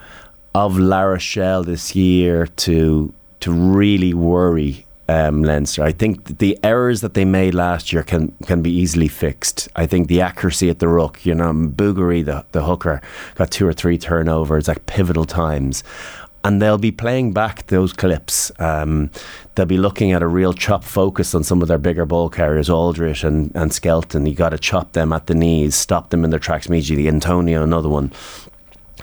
of 0.54 0.78
La 0.78 1.02
Rochelle 1.02 1.64
this 1.64 1.96
year 1.96 2.48
to 2.48 3.14
to 3.40 3.52
really 3.54 4.14
worry 4.14 4.86
um, 5.10 5.44
Leinster. 5.44 5.84
I 5.84 5.92
think 5.92 6.40
the 6.40 6.58
errors 6.64 7.02
that 7.02 7.14
they 7.14 7.26
made 7.26 7.54
last 7.54 7.92
year 7.92 8.04
can 8.04 8.34
can 8.46 8.62
be 8.62 8.72
easily 8.72 9.08
fixed. 9.08 9.68
I 9.76 9.86
think 9.86 10.08
the 10.08 10.22
accuracy 10.22 10.70
at 10.70 10.80
the 10.80 10.88
ruck, 10.88 11.26
you 11.26 11.36
know, 11.36 11.52
Bourgarit, 11.54 12.26
the, 12.26 12.46
the 12.52 12.64
hooker, 12.64 13.02
got 13.36 13.52
two 13.52 13.68
or 13.68 13.74
three 13.74 13.98
turnovers 13.98 14.70
at 14.70 14.86
pivotal 14.86 15.26
times. 15.26 15.84
And 16.46 16.62
they'll 16.62 16.78
be 16.78 16.92
playing 16.92 17.32
back 17.32 17.68
those 17.68 17.94
clips. 17.94 18.52
Um, 18.60 19.12
they'll 19.56 19.66
be 19.66 19.78
looking 19.78 20.12
at 20.12 20.22
a 20.22 20.28
real 20.28 20.52
chop 20.52 20.84
focus 20.84 21.34
on 21.34 21.42
some 21.42 21.62
of 21.62 21.70
their 21.70 21.78
bigger 21.78 22.06
ball 22.06 22.28
carriers, 22.28 22.68
Alldritt 22.68 23.24
and, 23.24 23.50
and 23.56 23.72
Skelton. 23.72 24.26
You 24.26 24.36
got 24.36 24.50
to 24.50 24.58
chop 24.58 24.92
them 24.92 25.14
at 25.14 25.28
the 25.28 25.36
knees, 25.36 25.74
stop 25.74 26.10
them 26.10 26.26
in 26.26 26.32
their 26.32 26.40
tracks 26.40 26.68
immediately. 26.68 27.06
Atonio, 27.06 27.64
another 27.64 27.88
one 27.88 28.12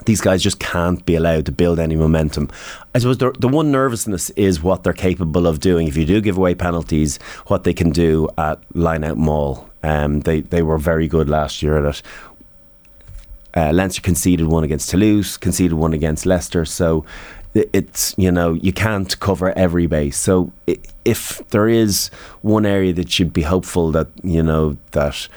these 0.06 0.20
guys 0.20 0.42
just 0.42 0.58
can't 0.58 1.04
be 1.04 1.14
allowed 1.14 1.46
to 1.46 1.52
build 1.52 1.78
any 1.78 1.96
momentum. 1.96 2.48
I 2.94 2.98
suppose 2.98 3.18
the, 3.18 3.32
the 3.38 3.48
one 3.48 3.70
nervousness 3.70 4.30
is 4.30 4.62
what 4.62 4.82
they're 4.82 4.92
capable 4.92 5.46
of 5.46 5.60
doing. 5.60 5.88
If 5.88 5.96
you 5.96 6.04
do 6.04 6.20
give 6.20 6.36
away 6.36 6.54
penalties, 6.54 7.18
what 7.46 7.64
they 7.64 7.74
can 7.74 7.90
do 7.90 8.28
at 8.38 8.60
line 8.74 9.04
out 9.04 9.16
maul. 9.18 9.68
Um, 9.82 10.20
they, 10.20 10.40
they 10.40 10.62
were 10.62 10.78
very 10.78 11.08
good 11.08 11.28
last 11.28 11.62
year 11.62 11.78
at 11.78 11.96
it. 11.96 12.02
Uh, 13.56 13.72
Leinster 13.72 14.00
conceded 14.00 14.46
one 14.46 14.62
against 14.62 14.90
Toulouse, 14.90 15.36
conceded 15.36 15.72
one 15.72 15.92
against 15.92 16.24
Leicester. 16.24 16.64
So 16.64 17.04
it's 17.54 18.14
you 18.16 18.30
know 18.30 18.54
you 18.54 18.72
can't 18.72 19.18
cover 19.18 19.56
every 19.58 19.86
base. 19.86 20.16
So 20.16 20.52
if 21.04 21.42
there 21.48 21.68
is 21.68 22.08
one 22.42 22.64
area 22.64 22.92
that 22.92 23.10
should 23.10 23.32
be 23.32 23.42
hopeful 23.42 23.90
that 23.92 24.06
you 24.22 24.42
know 24.42 24.76
that 24.92 25.28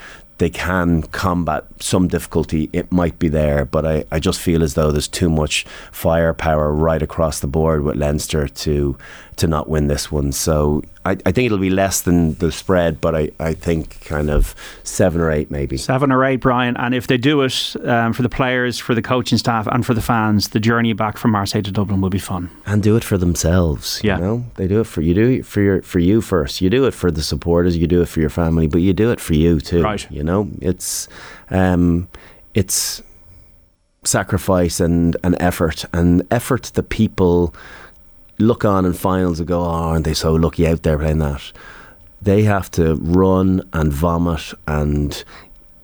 they 0.44 0.50
can 0.50 1.00
combat 1.04 1.64
some 1.80 2.06
difficulty, 2.06 2.68
it 2.74 2.92
might 2.92 3.18
be 3.18 3.30
there. 3.30 3.64
But 3.64 3.86
I, 3.86 4.04
I 4.10 4.18
just 4.18 4.38
feel 4.38 4.62
as 4.62 4.74
though 4.74 4.92
there's 4.92 5.08
too 5.08 5.30
much 5.30 5.64
firepower 5.90 6.70
right 6.70 7.02
across 7.02 7.40
the 7.40 7.46
board 7.46 7.80
with 7.80 7.96
Leinster 7.96 8.46
to 8.46 8.98
to 9.36 9.46
not 9.46 9.70
win 9.70 9.86
this 9.86 10.12
one. 10.12 10.32
So 10.32 10.82
I, 11.06 11.12
I 11.26 11.32
think 11.32 11.46
it'll 11.46 11.58
be 11.58 11.70
less 11.70 12.02
than 12.02 12.34
the 12.34 12.50
spread, 12.50 13.00
but 13.00 13.14
I, 13.14 13.30
I 13.38 13.52
think 13.52 14.00
kind 14.00 14.30
of 14.30 14.54
seven 14.84 15.20
or 15.20 15.30
eight 15.30 15.50
maybe. 15.50 15.76
Seven 15.76 16.10
or 16.10 16.24
eight, 16.24 16.36
Brian. 16.36 16.76
And 16.76 16.94
if 16.94 17.06
they 17.06 17.18
do 17.18 17.42
it 17.42 17.76
um, 17.84 18.12
for 18.12 18.22
the 18.22 18.28
players, 18.28 18.78
for 18.78 18.94
the 18.94 19.02
coaching 19.02 19.36
staff, 19.36 19.66
and 19.66 19.84
for 19.84 19.92
the 19.92 20.00
fans, 20.00 20.48
the 20.48 20.60
journey 20.60 20.92
back 20.94 21.18
from 21.18 21.32
Marseille 21.32 21.62
to 21.62 21.70
Dublin 21.70 22.00
will 22.00 22.10
be 22.10 22.18
fun. 22.18 22.50
And 22.66 22.82
do 22.82 22.96
it 22.96 23.04
for 23.04 23.18
themselves. 23.18 24.00
Yeah. 24.02 24.16
You 24.16 24.22
know? 24.22 24.44
They 24.54 24.66
do 24.66 24.80
it 24.80 24.86
for 24.86 25.02
you 25.02 25.14
do 25.14 25.28
it 25.28 25.46
for 25.46 25.60
your 25.60 25.82
for 25.82 25.98
you 25.98 26.20
first. 26.20 26.60
You 26.60 26.70
do 26.70 26.86
it 26.86 26.94
for 26.94 27.10
the 27.10 27.22
supporters, 27.22 27.76
you 27.76 27.86
do 27.86 28.02
it 28.02 28.08
for 28.08 28.20
your 28.20 28.30
family, 28.30 28.66
but 28.66 28.80
you 28.80 28.92
do 28.92 29.10
it 29.10 29.20
for 29.20 29.34
you 29.34 29.60
too. 29.60 29.82
Right. 29.82 30.10
You 30.10 30.24
know? 30.24 30.48
It's 30.60 31.08
um 31.50 32.08
it's 32.54 33.02
sacrifice 34.04 34.80
and, 34.80 35.16
and 35.24 35.36
effort 35.40 35.84
and 35.92 36.26
effort 36.30 36.64
that 36.74 36.88
people 36.90 37.54
look 38.38 38.64
on 38.64 38.84
in 38.84 38.92
finals 38.92 39.40
and 39.40 39.48
go, 39.48 39.60
oh, 39.60 39.68
aren't 39.68 40.04
they 40.04 40.14
so 40.14 40.34
lucky 40.34 40.66
out 40.66 40.82
there 40.82 40.98
playing 40.98 41.18
that? 41.18 41.52
They 42.22 42.42
have 42.44 42.70
to 42.72 42.94
run 42.96 43.68
and 43.72 43.92
vomit 43.92 44.54
and 44.66 45.22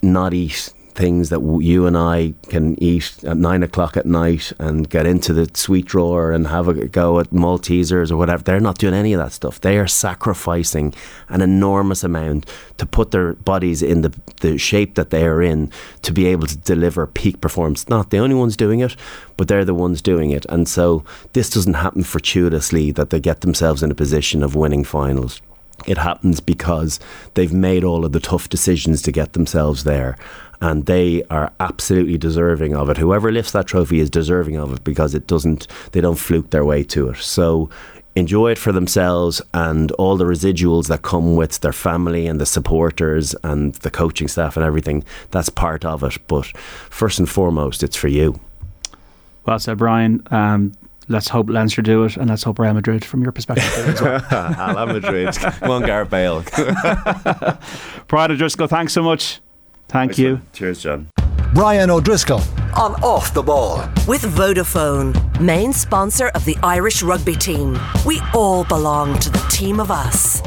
not 0.03 0.35
eat 0.35 0.73
things 1.01 1.31
that 1.31 1.41
you 1.63 1.87
and 1.87 1.97
I 1.97 2.35
can 2.49 2.81
eat 2.83 3.25
at 3.25 3.39
nine 3.39 3.63
o'clock 3.63 3.97
at 3.97 4.05
night 4.05 4.53
and 4.59 4.89
get 4.89 5.07
into 5.07 5.33
the 5.33 5.51
sweet 5.55 5.87
drawer 5.87 6.31
and 6.31 6.47
have 6.49 6.69
a 6.69 6.75
go 6.89 7.19
at 7.21 7.31
Maltesers 7.31 8.11
or 8.11 8.19
whatever. 8.19 8.43
They're 8.43 8.61
not 8.61 8.77
doing 8.77 8.93
any 8.93 9.15
of 9.15 9.19
that 9.19 9.33
stuff. 9.33 9.61
They 9.61 9.79
are 9.79 9.87
sacrificing 9.87 10.93
an 11.29 11.41
enormous 11.41 12.05
amount 12.05 12.47
to 12.77 12.85
put 12.85 13.13
their 13.13 13.33
bodies 13.33 13.83
in 13.83 14.03
the, 14.03 14.13
the 14.41 14.59
shape 14.59 14.95
that 14.97 15.09
they 15.09 15.25
are 15.25 15.41
in 15.43 15.73
to 16.03 16.13
be 16.13 16.27
able 16.27 16.47
to 16.47 16.57
deliver 16.57 17.07
peak 17.07 17.41
performance. 17.41 17.89
Not 17.89 18.11
the 18.11 18.19
only 18.19 18.37
ones 18.37 18.57
doing 18.57 18.81
it, 18.81 18.95
but 19.39 19.49
they're 19.49 19.65
the 19.65 19.75
ones 19.75 20.03
doing 20.03 20.31
it. 20.31 20.45
And 20.51 20.69
so 20.69 21.03
this 21.33 21.49
doesn't 21.49 21.75
happen 21.75 22.05
fortuitously 22.05 22.91
that 22.93 23.09
they 23.09 23.21
get 23.21 23.41
themselves 23.41 23.83
in 23.83 23.91
a 23.91 23.95
position 23.95 24.43
of 24.43 24.55
winning 24.55 24.85
finals. 24.85 25.41
It 25.87 25.97
happens 25.97 26.41
because 26.41 27.01
they've 27.35 27.53
made 27.53 27.85
all 27.85 28.05
of 28.05 28.13
the 28.13 28.21
tough 28.21 28.51
decisions 28.51 29.01
to 29.03 29.13
get 29.13 29.33
themselves 29.33 29.85
there. 29.85 30.17
And 30.61 30.87
they 30.87 31.23
are 31.31 31.53
absolutely 31.59 32.19
deserving 32.19 32.75
of 32.75 32.91
it. 32.91 32.99
Whoever 32.99 33.33
lifts 33.33 33.53
that 33.53 33.67
trophy 33.67 34.01
is 34.01 34.11
deserving 34.11 34.57
of 34.57 34.73
it 34.75 34.85
because 34.85 35.15
it 35.15 35.27
doesn't, 35.27 35.67
they 35.93 36.01
don't 36.01 36.17
fluke 36.19 36.51
their 36.51 36.65
way 36.65 36.83
to 36.85 37.09
it. 37.09 37.17
So 37.17 37.71
enjoy 38.17 38.51
it 38.51 38.59
for 38.59 38.73
themselves 38.73 39.41
and 39.55 39.93
all 39.93 40.17
the 40.17 40.25
residuals 40.25 40.89
that 40.89 41.03
come 41.03 41.37
with 41.37 41.61
their 41.61 41.73
family 41.73 42.27
and 42.27 42.41
the 42.41 42.47
supporters 42.47 43.35
and 43.45 43.75
the 43.77 43.91
coaching 43.91 44.29
staff 44.29 44.57
and 44.57 44.65
everything. 44.65 45.05
That's 45.31 45.49
part 45.49 45.85
of 45.85 46.03
it. 46.03 46.19
But 46.27 46.47
first 46.91 47.19
and 47.19 47.29
foremost, 47.29 47.83
it's 47.83 47.97
for 47.97 48.09
you. 48.09 48.39
Well 49.47 49.59
said, 49.59 49.79
Brian. 49.79 50.23
Um, 50.31 50.73
let's 51.09 51.29
hope 51.29 51.49
Leinster 51.49 51.83
do 51.83 52.05
it, 52.05 52.17
and 52.17 52.29
let's 52.29 52.43
hope 52.43 52.59
Real 52.59 52.75
Madrid, 52.75 53.05
from 53.05 53.23
your 53.23 53.33
perspective, 53.33 53.73
do 53.75 53.81
it 53.83 53.89
as 53.89 54.01
well. 54.01 54.21
Hala 54.21 54.87
Madrid. 54.93 55.35
Come 55.35 55.71
on, 55.71 55.83
Gareth 55.83 56.11
Bale. 56.11 56.45
Brian 58.09 58.31
O'Driscoll, 58.31 58.69
thanks 58.69 58.93
so 58.93 59.03
much. 59.03 59.41
Thank 59.91 60.19
you. 60.19 60.41
Cheers, 60.53 60.83
John. 60.85 61.09
Brian 61.53 61.91
O'Driscoll. 61.91 62.43
On 62.77 62.95
Off 63.03 63.35
the 63.35 63.43
Ball. 63.43 63.79
With 64.07 64.23
Vodafone, 64.23 65.41
main 65.41 65.73
sponsor 65.73 66.29
of 66.29 66.45
the 66.45 66.57
Irish 66.63 67.03
rugby 67.03 67.35
team. 67.35 67.77
We 68.07 68.21
all 68.33 68.63
belong 68.63 69.19
to 69.19 69.31
the 69.31 69.45
team 69.51 69.81
of 69.81 69.91
us. 69.91 70.43